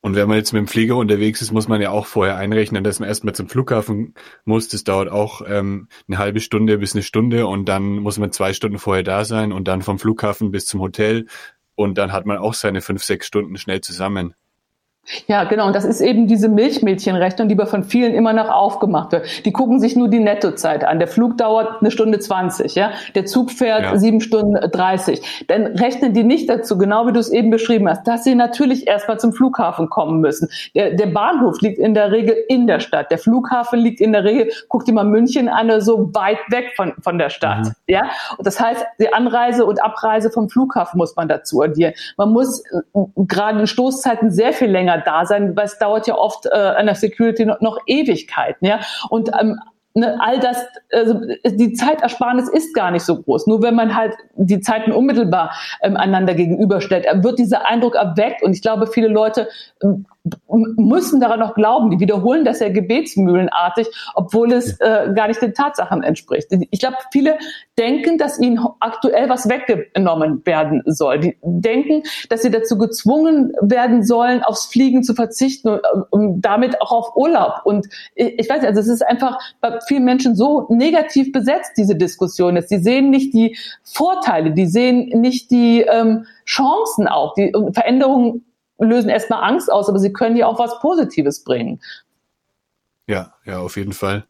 [0.05, 2.85] Und wenn man jetzt mit dem Flieger unterwegs ist, muss man ja auch vorher einrechnen,
[2.85, 4.12] dass man erstmal zum Flughafen
[4.44, 4.68] muss.
[4.68, 8.53] Das dauert auch ähm, eine halbe Stunde bis eine Stunde und dann muss man zwei
[8.53, 11.25] Stunden vorher da sein und dann vom Flughafen bis zum Hotel
[11.75, 14.35] und dann hat man auch seine fünf, sechs Stunden schnell zusammen.
[15.27, 15.67] Ja, genau.
[15.67, 19.45] Und das ist eben diese Milchmädchenrechnung, die aber von vielen immer noch aufgemacht wird.
[19.45, 20.99] Die gucken sich nur die Nettozeit an.
[20.99, 22.90] Der Flug dauert eine Stunde zwanzig, ja.
[23.14, 23.97] Der Zug fährt ja.
[23.99, 25.45] sieben Stunden dreißig.
[25.49, 28.87] Dann rechnen die nicht dazu, genau wie du es eben beschrieben hast, dass sie natürlich
[28.87, 30.49] erstmal zum Flughafen kommen müssen.
[30.75, 33.11] Der, der Bahnhof liegt in der Regel in der Stadt.
[33.11, 36.95] Der Flughafen liegt in der Regel, guck dir mal München an, so weit weg von,
[37.03, 37.73] von der Stadt, mhm.
[37.88, 38.03] ja.
[38.38, 41.93] Und das heißt, die Anreise und Abreise vom Flughafen muss man dazu addieren.
[42.17, 42.81] Man muss äh,
[43.17, 46.87] gerade in Stoßzeiten sehr viel länger da sein, weil es dauert ja oft äh, an
[46.87, 48.80] der Security noch, noch Ewigkeiten, ja.
[49.09, 49.59] Und ähm,
[49.94, 50.59] ne, all das,
[50.92, 53.46] also die Zeitersparnis ist gar nicht so groß.
[53.46, 58.42] Nur wenn man halt die Zeiten unmittelbar ähm, einander gegenüberstellt, wird dieser Eindruck erweckt.
[58.42, 59.48] Und ich glaube, viele Leute
[59.83, 60.07] ähm,
[60.48, 61.90] müssen daran noch glauben.
[61.90, 66.48] Die wiederholen das ja gebetsmühlenartig, obwohl es äh, gar nicht den Tatsachen entspricht.
[66.70, 67.37] Ich glaube, viele
[67.78, 71.20] denken, dass ihnen aktuell was weggenommen werden soll.
[71.20, 76.80] Die denken, dass sie dazu gezwungen werden sollen, aufs Fliegen zu verzichten und, und damit
[76.80, 77.60] auch auf Urlaub.
[77.64, 81.72] Und ich, ich weiß nicht, also es ist einfach bei vielen Menschen so negativ besetzt,
[81.76, 82.70] diese Diskussion ist.
[82.70, 87.34] Sie sehen nicht die Vorteile, die sehen nicht die ähm, Chancen auch.
[87.34, 88.44] Die Veränderungen
[88.78, 91.80] lösen erstmal Angst aus, aber sie können ja auch was Positives bringen.
[93.06, 94.24] Ja, ja, auf jeden Fall.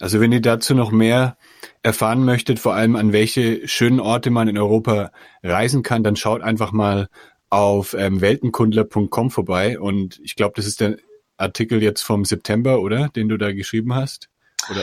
[0.00, 1.36] Also wenn ihr dazu noch mehr
[1.82, 6.42] erfahren möchtet, vor allem an welche schönen Orte man in Europa reisen kann, dann schaut
[6.42, 7.08] einfach mal
[7.50, 9.78] auf ähm, weltenkundler.com vorbei.
[9.78, 10.96] Und ich glaube, das ist der
[11.36, 13.08] Artikel jetzt vom September, oder?
[13.10, 14.28] Den du da geschrieben hast?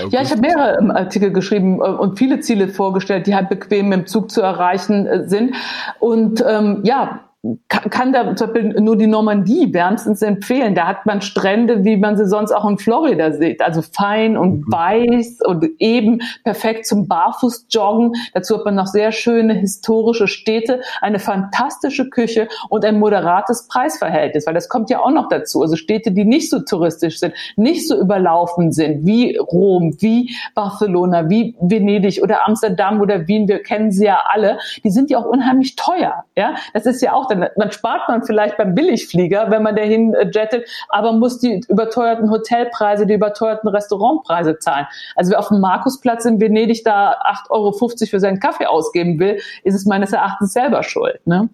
[0.10, 3.92] ja, ich habe mehrere ähm, Artikel geschrieben äh, und viele Ziele vorgestellt, die halt bequem
[3.92, 5.56] dem Zug zu erreichen äh, sind.
[6.00, 7.29] Und ähm, ja,
[7.70, 10.76] kann, kann da zum Beispiel nur die Normandie wärmstens empfehlen.
[10.76, 13.62] Da hat man Strände, wie man sie sonst auch in Florida sieht.
[13.62, 14.72] Also fein und mhm.
[14.72, 18.14] weiß und eben perfekt zum Barfußjoggen.
[18.34, 24.46] Dazu hat man noch sehr schöne historische Städte, eine fantastische Küche und ein moderates Preisverhältnis,
[24.46, 25.62] weil das kommt ja auch noch dazu.
[25.62, 31.30] Also Städte, die nicht so touristisch sind, nicht so überlaufen sind wie Rom, wie Barcelona,
[31.30, 33.48] wie Venedig oder Amsterdam oder Wien.
[33.48, 34.60] Wir kennen sie ja alle.
[34.84, 36.26] Die sind ja auch unheimlich teuer.
[36.36, 40.14] Ja, das ist ja auch dann, dann spart man vielleicht beim Billigflieger, wenn man dahin
[40.14, 44.88] äh, jettet, aber muss die überteuerten Hotelpreise, die überteuerten Restaurantpreise zahlen.
[45.16, 47.72] Also wer auf dem Markusplatz in Venedig da 8,50 Euro
[48.10, 51.20] für seinen Kaffee ausgeben will, ist es meines Erachtens selber schuld.
[51.26, 51.50] Ne?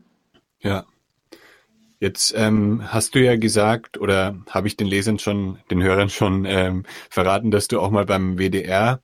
[0.61, 0.83] Ja.
[1.99, 6.45] Jetzt ähm, hast du ja gesagt, oder habe ich den Lesern schon, den Hörern schon
[6.45, 8.99] ähm, verraten, dass du auch mal beim WDR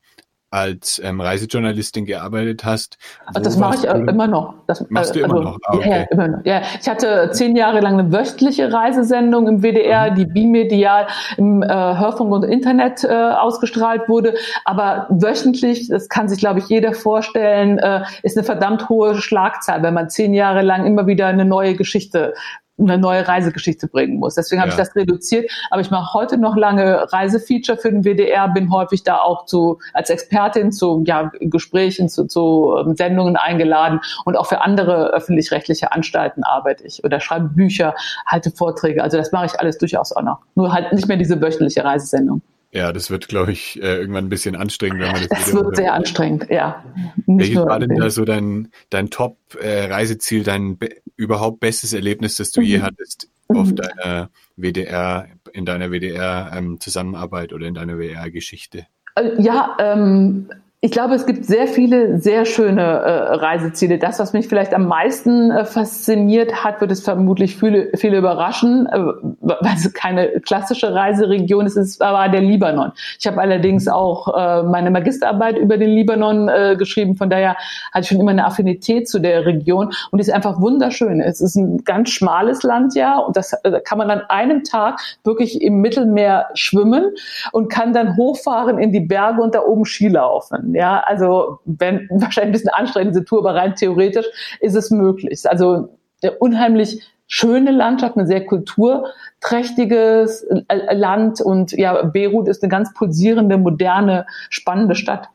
[0.52, 2.98] als ähm, Reisejournalistin gearbeitet hast.
[3.32, 4.54] Das mache ich äh, immer noch.
[4.66, 5.58] Das machst du also, immer noch?
[5.64, 5.90] Ah, okay.
[5.90, 6.44] ja, immer noch.
[6.44, 10.14] Ja, ich hatte zehn Jahre lang eine wöchentliche Reisesendung im WDR, mhm.
[10.14, 11.06] die bimedial
[11.38, 14.34] im äh, Hörfunk und Internet äh, ausgestrahlt wurde.
[14.66, 19.82] Aber wöchentlich, das kann sich glaube ich jeder vorstellen, äh, ist eine verdammt hohe Schlagzahl,
[19.82, 22.34] wenn man zehn Jahre lang immer wieder eine neue Geschichte
[22.78, 24.34] eine neue Reisegeschichte bringen muss.
[24.34, 24.74] Deswegen habe ja.
[24.74, 25.50] ich das reduziert.
[25.70, 29.78] Aber ich mache heute noch lange Reisefeature für den WDR, bin häufig da auch zu,
[29.92, 35.92] als Expertin zu ja, Gesprächen, zu, zu ähm, Sendungen eingeladen und auch für andere öffentlich-rechtliche
[35.92, 37.94] Anstalten arbeite ich oder schreibe Bücher,
[38.26, 39.02] halte Vorträge.
[39.02, 40.38] Also das mache ich alles durchaus auch noch.
[40.54, 42.42] Nur halt nicht mehr diese wöchentliche Reisesendung.
[42.74, 45.28] Ja, das wird, glaube ich, äh, irgendwann ein bisschen anstrengend, wenn man das.
[45.38, 46.82] Das wird sehr anstrengend, ja.
[47.26, 52.36] Nicht Welches war denn da so dein, dein Top-Reiseziel, äh, dein be überhaupt bestes Erlebnis,
[52.36, 52.66] das du mhm.
[52.66, 53.76] je hattest auf mhm.
[53.76, 58.86] deiner WDR, in deiner WDR-Zusammenarbeit ähm, oder in deiner WDR-Geschichte?
[59.16, 60.48] Äh, ja, ähm,
[60.84, 63.98] Ich glaube, es gibt sehr viele sehr schöne äh, Reiseziele.
[63.98, 68.86] Das, was mich vielleicht am meisten äh, fasziniert hat, wird es vermutlich viele, viele überraschen,
[68.86, 68.98] äh,
[69.40, 71.76] weil es keine klassische Reiseregion ist.
[71.76, 72.90] Es war der Libanon.
[73.16, 77.14] Ich habe allerdings auch äh, meine Magisterarbeit über den Libanon äh, geschrieben.
[77.14, 77.54] Von daher
[77.92, 81.20] hatte ich schon immer eine Affinität zu der Region und die ist einfach wunderschön.
[81.20, 84.98] Es ist ein ganz schmales Land, ja, und das äh, kann man an einem Tag
[85.22, 87.12] wirklich im Mittelmeer schwimmen
[87.52, 90.71] und kann dann hochfahren in die Berge und da oben Ski laufen.
[90.74, 94.26] Ja, also wenn wahrscheinlich ein bisschen anstrengend diese Tour, aber rein theoretisch
[94.60, 95.48] ist es möglich.
[95.48, 95.98] Also
[96.38, 103.56] unheimlich schöne Landschaft, ein sehr kulturträchtiges äh, Land und ja, Beirut ist eine ganz pulsierende,
[103.56, 105.28] moderne, spannende Stadt.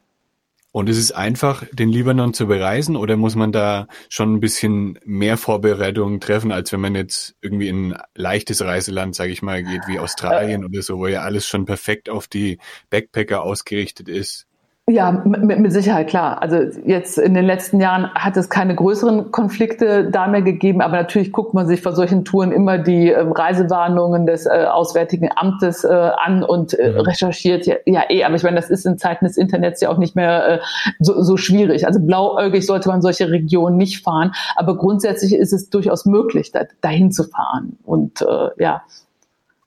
[0.71, 4.99] Und ist es einfach, den Libanon zu bereisen oder muss man da schon ein bisschen
[5.05, 9.63] mehr Vorbereitungen treffen, als wenn man jetzt irgendwie in ein leichtes Reiseland, sage ich mal,
[9.63, 12.59] geht wie Australien oder so, wo ja alles schon perfekt auf die
[12.91, 14.45] Backpacker ausgerichtet ist?
[14.89, 16.41] Ja, mit, mit Sicherheit, klar.
[16.41, 20.95] Also jetzt in den letzten Jahren hat es keine größeren Konflikte da mehr gegeben, aber
[20.95, 25.83] natürlich guckt man sich vor solchen Touren immer die äh, Reisewarnungen des äh, Auswärtigen Amtes
[25.83, 26.99] äh, an und äh, mhm.
[27.01, 27.65] recherchiert.
[27.65, 30.15] Ja, ja, eh, aber ich meine, das ist in Zeiten des Internets ja auch nicht
[30.15, 30.59] mehr äh,
[30.99, 31.85] so, so schwierig.
[31.85, 36.61] Also blauäugig sollte man solche Regionen nicht fahren, aber grundsätzlich ist es durchaus möglich, da,
[36.79, 38.83] dahin zu fahren und äh, ja, ja.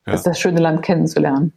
[0.07, 1.53] Das, das schöne Land kennenzulernen.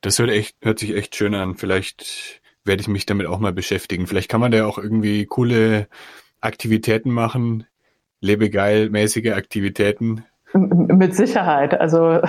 [0.00, 1.56] Das hört echt, hört sich echt schön an.
[1.56, 4.06] Vielleicht werde ich mich damit auch mal beschäftigen.
[4.06, 5.88] Vielleicht kann man da auch irgendwie coole
[6.40, 7.66] Aktivitäten machen,
[8.20, 10.24] lebegeil-mäßige Aktivitäten.
[10.54, 11.78] Mit Sicherheit.
[11.80, 12.20] Also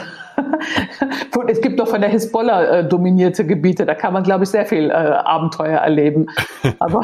[1.47, 4.65] es gibt doch von der Hisbollah äh, dominierte Gebiete, da kann man, glaube ich, sehr
[4.65, 6.27] viel äh, Abenteuer erleben.
[6.79, 7.01] Aber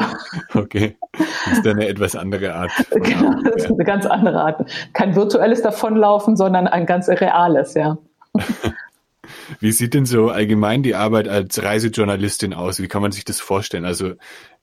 [0.54, 2.72] okay, das ist eine etwas andere Art.
[2.90, 4.70] Genau, das ist eine ganz andere Art.
[4.92, 7.98] Kein virtuelles Davonlaufen, sondern ein ganz reales, ja.
[9.60, 12.80] Wie sieht denn so allgemein die Arbeit als Reisejournalistin aus?
[12.80, 13.84] Wie kann man sich das vorstellen?
[13.84, 14.14] Also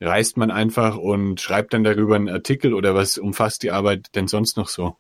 [0.02, 4.28] reist man einfach und schreibt dann darüber einen Artikel oder was umfasst die Arbeit denn
[4.28, 4.96] sonst noch so?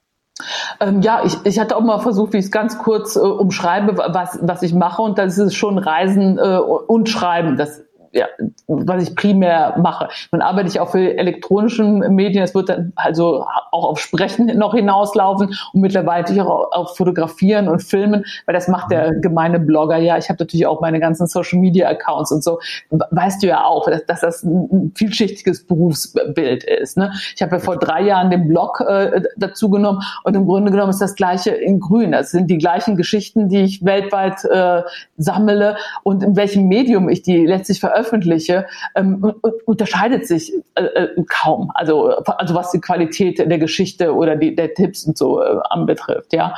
[0.80, 3.98] Ähm, ja, ich, ich hatte auch mal versucht, wie ich es ganz kurz äh, umschreibe,
[3.98, 5.02] was, was ich mache.
[5.02, 7.58] Und das ist schon Reisen äh, und Schreiben.
[7.58, 8.26] Das ja,
[8.68, 10.10] was ich primär mache.
[10.32, 12.44] Nun arbeite ich auch für elektronischen Medien.
[12.44, 17.68] Es wird dann also auch auf Sprechen noch hinauslaufen und mittlerweile natürlich auch auf Fotografieren
[17.68, 20.18] und Filmen, weil das macht der gemeine Blogger ja.
[20.18, 22.60] Ich habe natürlich auch meine ganzen Social Media Accounts und so.
[22.90, 26.98] Weißt du ja auch, dass, dass das ein vielschichtiges Berufsbild ist.
[26.98, 27.12] Ne?
[27.36, 30.90] Ich habe ja vor drei Jahren den Blog äh, dazu genommen und im Grunde genommen
[30.90, 32.12] ist das gleiche in Grün.
[32.12, 34.82] Das sind die gleichen Geschichten, die ich weltweit äh,
[35.18, 39.34] sammle und in welchem Medium ich die letztlich veröffentliche veröffentliche, ähm,
[39.66, 41.72] unterscheidet sich äh, äh, kaum.
[41.74, 46.34] Also, also was die Qualität der Geschichte oder die, der Tipps und so äh, anbetrifft,
[46.34, 46.56] ja.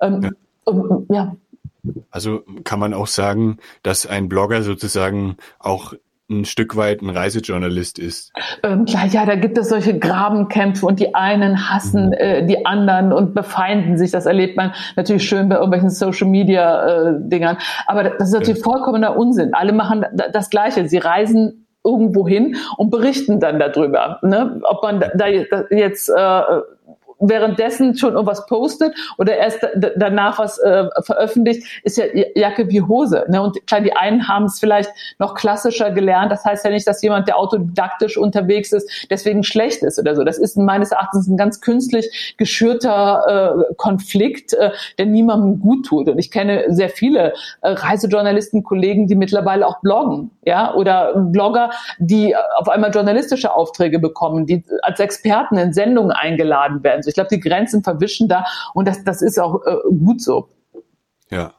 [0.00, 0.34] Ähm,
[0.66, 0.76] ja.
[1.10, 1.36] ja.
[2.10, 5.94] Also kann man auch sagen, dass ein Blogger sozusagen auch
[6.32, 8.32] ein Stück weit ein Reisejournalist ist.
[8.62, 12.12] Ähm, klar, ja, da gibt es solche Grabenkämpfe und die einen hassen mhm.
[12.14, 14.10] äh, die anderen und befeinden sich.
[14.10, 17.58] Das erlebt man natürlich schön bei irgendwelchen Social Media äh, Dingern.
[17.86, 18.64] Aber das ist natürlich ja.
[18.64, 19.54] vollkommener Unsinn.
[19.54, 20.88] Alle machen das Gleiche.
[20.88, 24.18] Sie reisen irgendwo hin und berichten dann darüber.
[24.22, 24.60] Ne?
[24.64, 26.42] Ob man da jetzt äh,
[27.22, 32.04] währenddessen schon irgendwas postet oder erst danach was äh, veröffentlicht, ist ja
[32.34, 33.24] Jacke wie Hose.
[33.28, 33.40] Ne?
[33.40, 36.32] Und klar, die einen haben es vielleicht noch klassischer gelernt.
[36.32, 40.24] Das heißt ja nicht, dass jemand, der autodidaktisch unterwegs ist, deswegen schlecht ist oder so.
[40.24, 46.08] Das ist meines Erachtens ein ganz künstlich geschürter äh, Konflikt, äh, der niemandem gut tut.
[46.08, 51.70] Und ich kenne sehr viele äh, Reisejournalisten, Kollegen, die mittlerweile auch bloggen, ja, oder Blogger,
[51.98, 57.02] die auf einmal journalistische Aufträge bekommen, die als Experten in Sendungen eingeladen werden.
[57.12, 58.44] Ich glaube, die Grenzen verwischen da
[58.74, 60.48] und das, das ist auch äh, gut so.
[61.30, 61.54] Ja.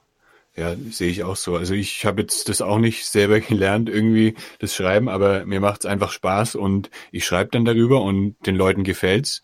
[0.56, 1.56] Ja, sehe ich auch so.
[1.56, 5.84] Also ich habe jetzt das auch nicht selber gelernt, irgendwie das Schreiben, aber mir macht
[5.84, 9.42] es einfach Spaß und ich schreibe dann darüber und den Leuten gefällt's.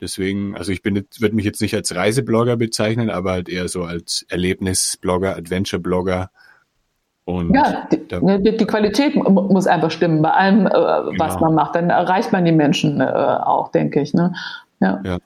[0.00, 3.68] Deswegen, also ich bin jetzt, würde mich jetzt nicht als Reiseblogger bezeichnen, aber halt eher
[3.68, 6.30] so als Erlebnisblogger, Adventure-Blogger.
[7.24, 11.46] Und ja, die, die, die, Qualität muss einfach stimmen bei allem, äh, was genau.
[11.46, 11.74] man macht.
[11.74, 14.12] Dann erreicht man die Menschen äh, auch, denke ich.
[14.12, 14.34] Ne?
[14.80, 15.00] Ja.
[15.04, 15.18] ja.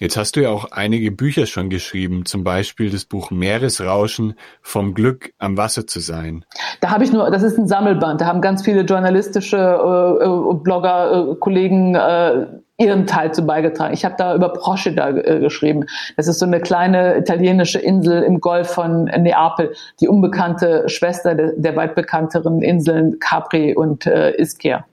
[0.00, 4.94] Jetzt hast du ja auch einige Bücher schon geschrieben, zum Beispiel das Buch Meeresrauschen vom
[4.94, 6.44] Glück am Wasser zu sein.
[6.80, 10.54] Da habe ich nur, das ist ein Sammelband, da haben ganz viele journalistische äh, äh
[10.54, 13.92] Blogger, äh, Kollegen äh, ihren Teil zu beigetragen.
[13.92, 15.84] Ich habe da über Procida äh, geschrieben.
[16.16, 21.60] Das ist so eine kleine italienische Insel im Golf von Neapel, die unbekannte Schwester de,
[21.60, 24.84] der weit bekannteren Inseln Capri und äh, Ischia.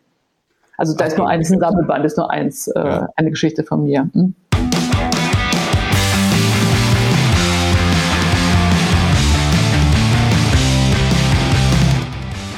[0.77, 4.09] Also da ist nur eins, ein Sammelband, ist nur eins, äh, eine Geschichte von mir.
[4.13, 4.35] Hm?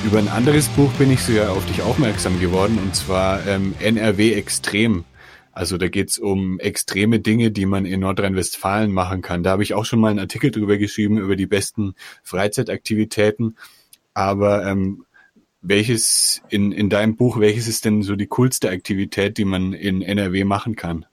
[0.03, 4.33] Über ein anderes Buch bin ich sogar auf dich aufmerksam geworden, und zwar ähm, NRW
[4.33, 5.03] Extrem.
[5.51, 9.43] Also da geht's um extreme Dinge, die man in Nordrhein-Westfalen machen kann.
[9.43, 13.57] Da habe ich auch schon mal einen Artikel drüber geschrieben, über die besten Freizeitaktivitäten.
[14.13, 15.06] Aber ähm,
[15.67, 20.01] welches in, in deinem Buch, welches ist denn so die coolste Aktivität, die man in
[20.01, 21.05] NRW machen kann?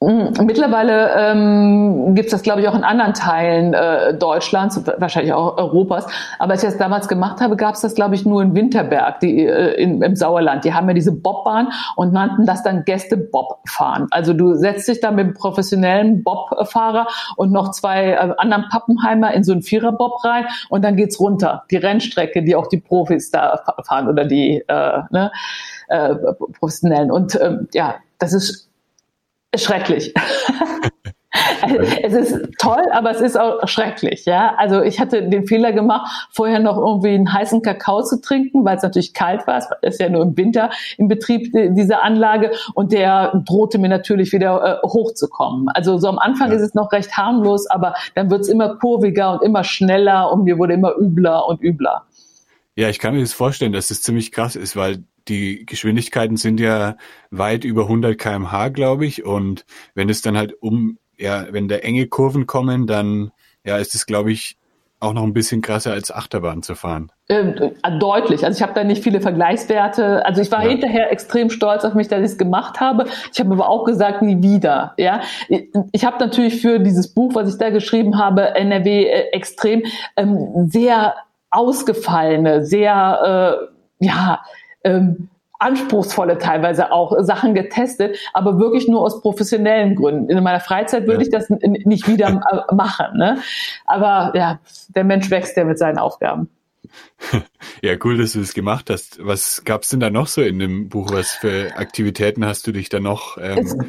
[0.00, 5.32] Mm, mittlerweile ähm, gibt es das, glaube ich, auch in anderen Teilen äh, Deutschlands, wahrscheinlich
[5.32, 6.06] auch Europas.
[6.38, 9.20] Aber als ich das damals gemacht habe, gab es das, glaube ich, nur in Winterberg,
[9.20, 10.66] die, äh, in, im Sauerland.
[10.66, 14.08] Die haben ja diese Bobbahn und nannten das dann Gäste-Bob-Fahren.
[14.10, 17.06] Also du setzt dich da mit einem professionellen Bobfahrer
[17.36, 21.64] und noch zwei äh, anderen Pappenheimer in so einen Vierer-Bob rein und dann geht's runter.
[21.70, 25.32] Die Rennstrecke, die auch die Profis da fahren oder die äh, ne,
[25.88, 26.14] äh,
[26.58, 27.10] Professionellen.
[27.10, 28.66] Und ähm, ja, das ist
[29.58, 30.14] schrecklich.
[32.02, 34.54] es ist toll, aber es ist auch schrecklich, ja.
[34.56, 38.76] Also ich hatte den Fehler gemacht, vorher noch irgendwie einen heißen Kakao zu trinken, weil
[38.76, 39.58] es natürlich kalt war.
[39.58, 44.32] Es ist ja nur im Winter im Betrieb diese Anlage und der drohte mir natürlich
[44.32, 45.68] wieder äh, hochzukommen.
[45.68, 46.56] Also so am Anfang ja.
[46.56, 50.44] ist es noch recht harmlos, aber dann wird es immer kurviger und immer schneller und
[50.44, 52.04] mir wurde immer übler und übler.
[52.76, 56.60] Ja, ich kann mir das vorstellen, dass das ziemlich krass ist, weil die Geschwindigkeiten sind
[56.60, 56.96] ja
[57.30, 59.24] weit über 100 kmh, glaube ich.
[59.24, 63.32] Und wenn es dann halt um, ja, wenn da enge Kurven kommen, dann,
[63.64, 64.56] ja, ist es, glaube ich,
[64.98, 67.12] auch noch ein bisschen krasser als Achterbahn zu fahren.
[67.28, 68.44] Äh, deutlich.
[68.44, 70.24] Also ich habe da nicht viele Vergleichswerte.
[70.24, 70.70] Also ich war ja.
[70.70, 73.06] hinterher extrem stolz auf mich, dass ich es gemacht habe.
[73.32, 74.94] Ich habe aber auch gesagt, nie wieder.
[74.96, 75.20] Ja,
[75.92, 79.82] ich habe natürlich für dieses Buch, was ich da geschrieben habe, NRW äh, extrem
[80.16, 81.14] ähm, sehr
[81.50, 83.68] ausgefallene, sehr
[84.00, 84.40] äh, ja
[84.86, 90.28] ähm, anspruchsvolle teilweise auch Sachen getestet, aber wirklich nur aus professionellen Gründen.
[90.30, 93.16] In meiner Freizeit würde ich das nicht wieder äh, machen.
[93.16, 93.38] Ne?
[93.86, 96.48] Aber ja, der Mensch wächst ja mit seinen Aufgaben.
[97.82, 99.24] Ja, cool, dass du das gemacht hast.
[99.24, 101.10] Was gab's denn da noch so in dem Buch?
[101.12, 103.86] Was für Aktivitäten hast du dich da noch ähm, getraut?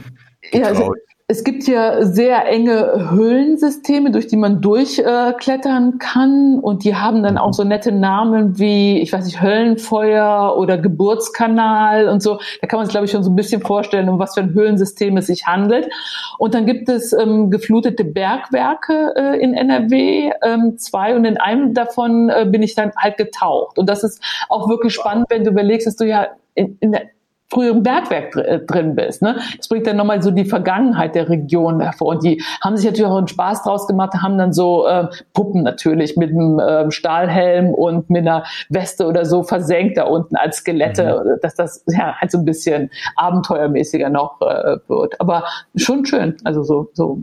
[0.51, 0.93] Ja, also
[1.29, 6.59] es gibt hier sehr enge Höhlensysteme, durch die man durchklettern äh, kann.
[6.61, 12.07] Und die haben dann auch so nette Namen wie, ich weiß nicht, Höllenfeuer oder Geburtskanal
[12.07, 12.39] und so.
[12.61, 14.53] Da kann man sich, glaube ich, schon so ein bisschen vorstellen, um was für ein
[14.53, 15.89] Höhlensystem es sich handelt.
[16.37, 21.13] Und dann gibt es ähm, geflutete Bergwerke äh, in NRW, ähm, zwei.
[21.13, 23.77] Und in einem davon äh, bin ich dann halt getaucht.
[23.77, 27.01] Und das ist auch wirklich spannend, wenn du überlegst, dass du ja in, in der
[27.49, 29.21] früheren Bergwerk dr äh, drin bist.
[29.21, 29.39] Ne?
[29.57, 32.09] Das bringt dann nochmal so die Vergangenheit der Region hervor.
[32.09, 35.63] Und die haben sich natürlich auch einen Spaß draus gemacht, haben dann so äh, Puppen
[35.63, 40.57] natürlich mit einem äh, Stahlhelm und mit einer Weste oder so versenkt da unten als
[40.57, 41.39] Skelette, mhm.
[41.41, 45.19] dass das ja halt so ein bisschen abenteuermäßiger noch äh, wird.
[45.21, 47.21] Aber schon schön, also so, so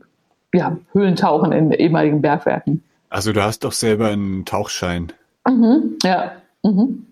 [0.54, 2.82] ja, Höhlentauchen in ehemaligen Bergwerken.
[3.10, 5.12] Also du hast doch selber einen Tauchschein.
[5.46, 6.32] Mhm, ja.
[6.62, 7.06] Mhm.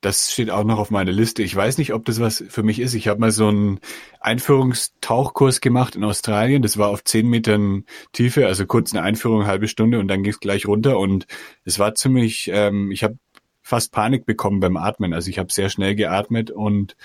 [0.00, 1.42] Das steht auch noch auf meiner Liste.
[1.42, 2.94] Ich weiß nicht, ob das was für mich ist.
[2.94, 3.80] Ich habe mal so einen
[4.20, 6.62] Einführungstauchkurs gemacht in Australien.
[6.62, 10.22] Das war auf zehn Metern Tiefe, also kurz eine Einführung, eine halbe Stunde und dann
[10.22, 11.00] ging es gleich runter.
[11.00, 11.26] Und
[11.64, 13.18] es war ziemlich, ähm, ich habe
[13.60, 15.12] fast Panik bekommen beim Atmen.
[15.12, 16.96] Also ich habe sehr schnell geatmet und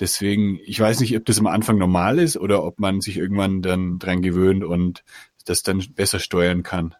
[0.00, 3.62] deswegen, ich weiß nicht, ob das am Anfang normal ist oder ob man sich irgendwann
[3.62, 5.04] dann dran gewöhnt und
[5.44, 6.94] das dann besser steuern kann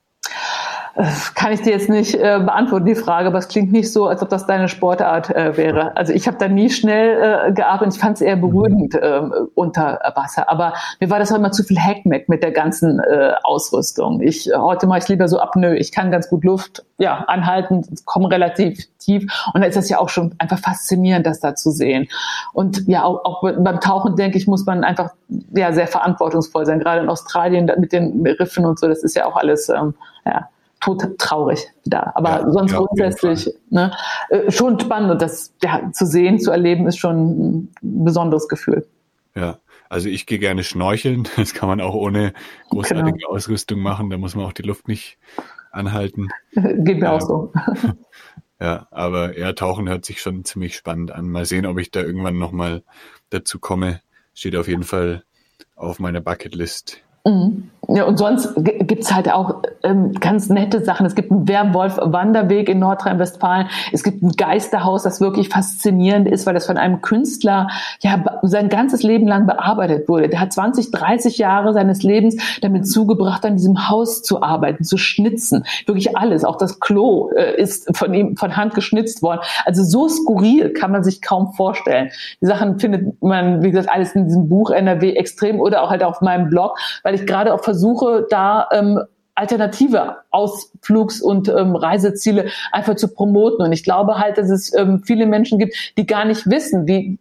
[1.34, 4.22] kann ich dir jetzt nicht äh, beantworten, die Frage, aber es klingt nicht so, als
[4.22, 5.96] ob das deine Sportart äh, wäre.
[5.96, 9.22] Also ich habe da nie schnell äh, gearbeitet, ich fand es eher beruhigend äh,
[9.54, 13.32] unter Wasser, aber mir war das auch immer zu viel Hackmeck mit der ganzen äh,
[13.42, 14.20] Ausrüstung.
[14.20, 17.84] Ich Heute mache ich lieber so ab, nö, ich kann ganz gut Luft ja, anhalten,
[18.04, 19.24] komme relativ tief
[19.54, 22.08] und da ist das ja auch schon einfach faszinierend, das da zu sehen.
[22.52, 25.10] Und ja, auch, auch beim Tauchen, denke ich, muss man einfach
[25.54, 29.24] ja sehr verantwortungsvoll sein, gerade in Australien mit den Riffen und so, das ist ja
[29.26, 29.94] auch alles ähm,
[30.26, 30.48] ja,
[30.82, 32.12] tot traurig da.
[32.14, 33.92] Aber ja, sonst ja, grundsätzlich ne,
[34.28, 37.16] äh, schon spannend und das ja, zu sehen, zu erleben, ist schon
[37.62, 38.86] ein besonderes Gefühl.
[39.34, 41.28] Ja, also ich gehe gerne schnorcheln.
[41.36, 42.34] Das kann man auch ohne
[42.70, 43.30] großartige genau.
[43.30, 44.10] Ausrüstung machen.
[44.10, 45.18] Da muss man auch die Luft nicht
[45.70, 46.28] anhalten.
[46.52, 47.52] Geht mir ähm, auch so.
[48.60, 51.28] Ja, aber ja, Tauchen hört sich schon ziemlich spannend an.
[51.28, 52.84] Mal sehen, ob ich da irgendwann nochmal
[53.30, 54.00] dazu komme.
[54.34, 55.24] Steht auf jeden Fall
[55.74, 57.02] auf meiner Bucketlist.
[57.24, 57.70] Mhm.
[57.88, 61.04] Ja, und sonst gibt's halt auch ähm, ganz nette Sachen.
[61.04, 63.66] Es gibt einen Werwolf-Wanderweg in Nordrhein-Westfalen.
[63.90, 67.66] Es gibt ein Geisterhaus, das wirklich faszinierend ist, weil das von einem Künstler
[68.00, 70.28] ja sein ganzes Leben lang bearbeitet wurde.
[70.28, 74.96] Der hat 20, 30 Jahre seines Lebens damit zugebracht, an diesem Haus zu arbeiten, zu
[74.96, 75.64] schnitzen.
[75.86, 76.44] Wirklich alles.
[76.44, 79.40] Auch das Klo äh, ist von ihm von Hand geschnitzt worden.
[79.64, 82.10] Also so skurril kann man sich kaum vorstellen.
[82.40, 86.04] Die Sachen findet man, wie gesagt, alles in diesem Buch NRW extrem oder auch halt
[86.04, 89.00] auf meinem Blog, weil ich gerade auch versuche, da ähm,
[89.34, 93.64] alternative Ausflugs- und ähm, Reiseziele einfach zu promoten.
[93.64, 97.18] Und ich glaube halt, dass es ähm, viele Menschen gibt, die gar nicht wissen, wie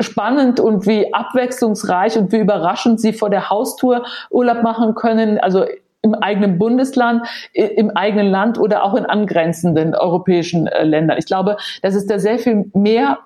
[0.00, 5.38] spannend und wie abwechslungsreich und wie überraschend sie vor der Haustür Urlaub machen können.
[5.38, 5.64] Also
[6.02, 11.18] im eigenen Bundesland, im eigenen Land oder auch in angrenzenden europäischen äh, Ländern.
[11.18, 13.18] Ich glaube, dass es da sehr viel mehr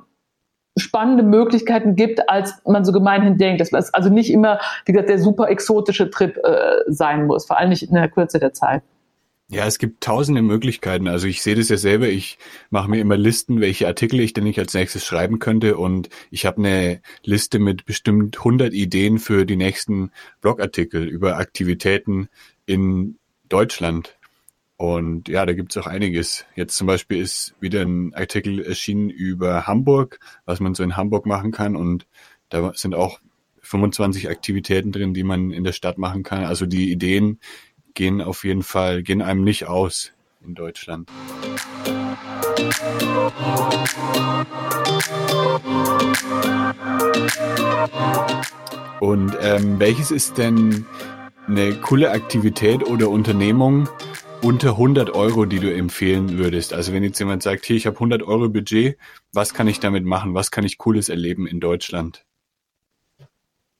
[0.76, 3.60] spannende Möglichkeiten gibt, als man so gemeinhin denkt.
[3.60, 7.58] Dass es also nicht immer wie gesagt, der super exotische Trip äh, sein muss, vor
[7.58, 8.82] allem nicht in der Kürze der Zeit.
[9.48, 11.08] Ja, es gibt tausende Möglichkeiten.
[11.08, 12.08] Also ich sehe das ja selber.
[12.08, 12.38] Ich
[12.70, 15.76] mache mir immer Listen, welche Artikel ich denn nicht als nächstes schreiben könnte.
[15.76, 20.10] Und ich habe eine Liste mit bestimmt 100 Ideen für die nächsten
[20.40, 22.28] Blogartikel über Aktivitäten
[22.64, 23.18] in
[23.50, 24.16] Deutschland.
[24.82, 26.44] Und ja, da gibt's auch einiges.
[26.56, 31.24] Jetzt zum Beispiel ist wieder ein Artikel erschienen über Hamburg, was man so in Hamburg
[31.24, 31.76] machen kann.
[31.76, 32.04] Und
[32.48, 33.20] da sind auch
[33.60, 36.42] 25 Aktivitäten drin, die man in der Stadt machen kann.
[36.42, 37.38] Also die Ideen
[37.94, 40.10] gehen auf jeden Fall, gehen einem nicht aus
[40.44, 41.08] in Deutschland.
[48.98, 50.86] Und ähm, welches ist denn
[51.46, 53.88] eine coole Aktivität oder Unternehmung,
[54.42, 56.72] unter 100 Euro, die du empfehlen würdest?
[56.72, 58.98] Also wenn jetzt jemand sagt, hier, ich habe 100 Euro Budget,
[59.32, 60.34] was kann ich damit machen?
[60.34, 62.24] Was kann ich Cooles erleben in Deutschland?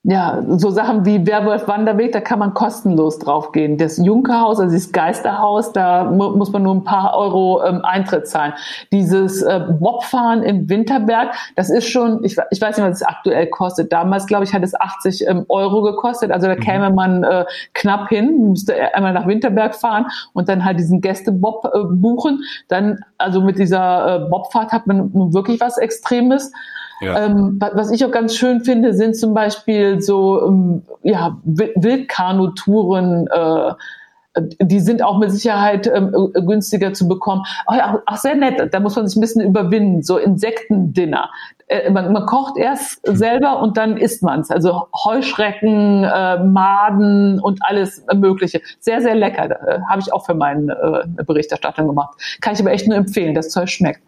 [0.05, 3.79] Ja, so Sachen wie Werwolf Wanderweg, da kann man kostenlos draufgehen.
[3.79, 8.27] Das Junkerhaus, also das Geisterhaus, da mu muss man nur ein paar Euro ähm, Eintritt
[8.27, 8.53] zahlen.
[8.91, 13.47] Dieses äh, Bobfahren im Winterberg, das ist schon, ich, ich weiß nicht, was es aktuell
[13.47, 13.93] kostet.
[13.93, 16.33] Damals, glaube ich, hat es 80 ähm, Euro gekostet.
[16.33, 16.61] Also da mhm.
[16.61, 21.71] käme man äh, knapp hin, müsste einmal nach Winterberg fahren und dann halt diesen Gästebob
[21.73, 22.43] äh, buchen.
[22.67, 26.51] Dann, also mit dieser äh, Bobfahrt hat man wirklich was Extremes.
[27.03, 27.27] Ja.
[27.27, 33.27] Ähm, was ich auch ganz schön finde, sind zum Beispiel so ähm, ja, Wildkanutouren.
[33.27, 33.73] Äh,
[34.61, 37.43] die sind auch mit Sicherheit ähm, günstiger zu bekommen.
[37.67, 41.29] Ach, ja, ach, sehr nett, da muss man sich ein bisschen überwinden, so Insektendinner.
[41.67, 44.51] Äh, man, man, kocht erst selber und dann isst man es.
[44.51, 48.63] Also Heuschrecken, äh, Maden und alles Mögliche.
[48.81, 49.51] Sehr, sehr lecker.
[49.69, 52.17] Äh, Habe ich auch für meine äh, Berichterstattung gemacht.
[52.41, 54.03] Kann ich aber echt nur empfehlen, das Zeug schmeckt.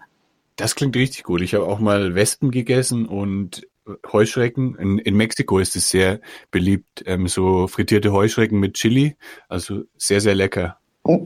[0.57, 1.41] Das klingt richtig gut.
[1.41, 3.67] Ich habe auch mal Wespen gegessen und
[4.13, 4.77] Heuschrecken.
[4.77, 9.17] In, in Mexiko ist es sehr beliebt, ähm, so frittierte Heuschrecken mit Chili.
[9.49, 10.79] Also sehr, sehr lecker.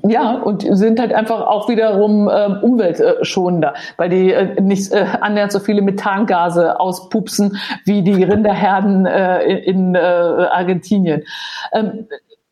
[0.02, 5.52] Ja, und sind halt einfach auch wiederum ähm, umweltschonender, weil die äh, nicht äh, annähernd
[5.52, 11.22] so viele Methangase auspupsen wie die Rinderherden äh, in äh, Argentinien.
[11.72, 12.08] Ähm,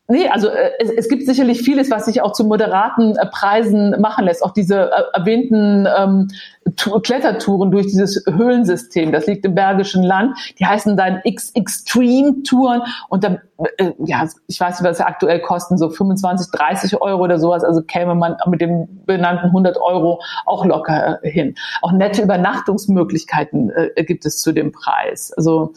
[0.09, 3.99] Nee, also äh, es, es gibt sicherlich vieles, was sich auch zu moderaten äh, Preisen
[3.99, 4.41] machen lässt.
[4.41, 6.29] Auch diese äh, erwähnten ähm,
[6.75, 13.39] Klettertouren durch dieses Höhlensystem, das liegt im Bergischen Land, die heißen dann X-Extreme-Touren und dann,
[13.77, 17.65] äh, ja, ich weiß nicht, was sie aktuell kosten, so 25, 30 Euro oder sowas,
[17.65, 21.55] also käme man mit dem benannten 100 Euro auch locker äh, hin.
[21.81, 25.33] Auch nette Übernachtungsmöglichkeiten äh, gibt es zu dem Preis.
[25.35, 25.73] Also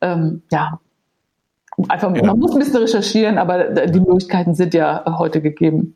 [0.00, 0.80] ähm, ja,
[1.88, 2.24] Einfach, ja.
[2.24, 5.94] man muss ein bisschen recherchieren, aber die Möglichkeiten sind ja heute gegeben.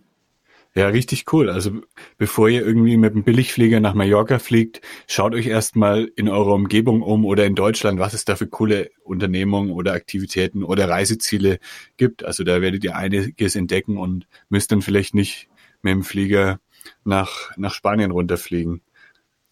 [0.75, 1.51] Ja, richtig cool.
[1.51, 1.83] Also
[2.17, 7.03] bevor ihr irgendwie mit dem Billigflieger nach Mallorca fliegt, schaut euch erstmal in eurer Umgebung
[7.03, 11.59] um oder in Deutschland, was es da für coole Unternehmungen oder Aktivitäten oder Reiseziele
[11.99, 12.25] gibt.
[12.25, 15.49] Also da werdet ihr einiges entdecken und müsst dann vielleicht nicht
[15.83, 16.59] mit dem Flieger
[17.05, 18.81] nach, nach Spanien runterfliegen.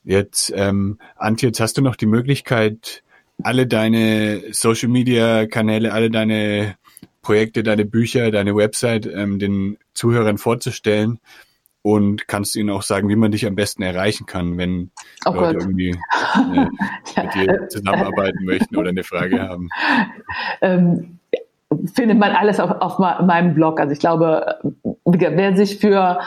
[0.04, 3.02] Jetzt, ähm, Antje, jetzt hast du noch die Möglichkeit,
[3.44, 6.76] alle deine Social Media Kanäle, alle deine
[7.22, 11.18] Projekte, deine Bücher, deine Website ähm, den Zuhörern vorzustellen
[11.82, 14.90] und kannst ihnen auch sagen, wie man dich am besten erreichen kann, wenn
[15.24, 15.62] oh Leute Gott.
[15.62, 16.66] irgendwie äh,
[17.22, 19.68] mit dir zusammenarbeiten möchten oder eine Frage haben.
[20.62, 21.18] Ähm,
[21.94, 23.80] findet man alles auf, auf meinem Blog.
[23.80, 24.58] Also ich glaube,
[25.04, 26.20] wer sich für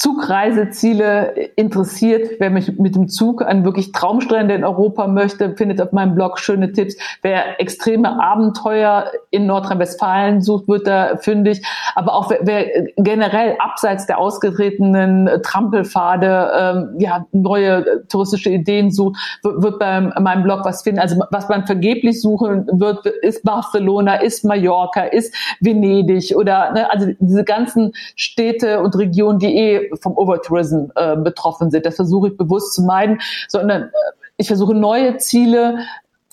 [0.00, 5.92] Zugreiseziele interessiert, wer mich mit dem Zug an wirklich Traumstrände in Europa möchte, findet auf
[5.92, 6.96] meinem Blog schöne Tipps.
[7.20, 11.62] Wer extreme Abenteuer in Nordrhein-Westfalen sucht, wird da fündig.
[11.94, 19.18] Aber auch wer, wer generell abseits der ausgetretenen Trampelpfade ähm, ja, neue touristische Ideen sucht,
[19.42, 21.00] wird, wird bei meinem Blog was finden.
[21.00, 27.08] Also was man vergeblich suchen wird, ist Barcelona, ist Mallorca, ist Venedig oder ne, also
[27.18, 31.86] diese ganzen Städte und Regionen, die eh vom Overtourism äh, betroffen sind.
[31.86, 33.88] Das versuche ich bewusst zu meiden, sondern äh,
[34.36, 35.80] ich versuche neue Ziele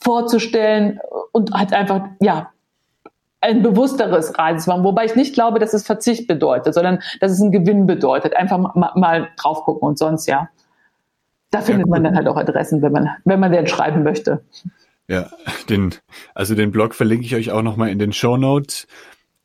[0.01, 0.99] vorzustellen
[1.31, 2.51] und halt einfach, ja,
[3.41, 7.41] ein bewussteres Reisen machen, wobei ich nicht glaube, dass es Verzicht bedeutet, sondern dass es
[7.41, 8.35] einen Gewinn bedeutet.
[8.35, 10.49] Einfach mal, mal drauf gucken und sonst ja.
[11.51, 14.43] Da findet ja, man dann halt auch Adressen, wenn man, wenn man denn schreiben möchte.
[15.07, 15.29] Ja,
[15.69, 15.93] den,
[16.35, 18.87] also den Blog verlinke ich euch auch nochmal in den Show Notes.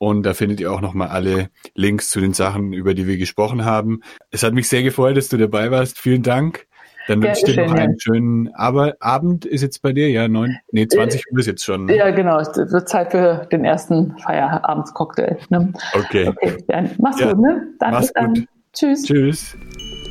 [0.03, 3.65] Und da findet ihr auch nochmal alle Links zu den Sachen, über die wir gesprochen
[3.65, 4.01] haben.
[4.33, 5.97] Es hat mich sehr gefreut, dass du dabei warst.
[5.97, 6.67] Vielen Dank.
[7.07, 10.57] Dann wünsche ich dir noch einen schönen Aber Abend ist jetzt bei dir, ja, neun,
[10.73, 11.85] nee, 20 Uhr ist jetzt schon.
[11.85, 11.99] Ne?
[11.99, 12.41] Ja, genau.
[12.41, 15.39] Es wird Zeit für den ersten Feierabendscocktail.
[15.51, 15.73] Ne?
[15.95, 16.27] Okay.
[16.31, 16.59] okay.
[16.69, 17.33] Ja, mach's ja.
[17.33, 17.69] gut, ne?
[17.79, 18.35] Dann mach's dann.
[18.35, 18.49] Gut.
[18.73, 19.05] Tschüss.
[19.05, 19.57] Tschüss.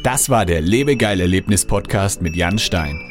[0.06, 3.11] Das war der Lebegeil-Erlebnis-Podcast mit Jan Stein.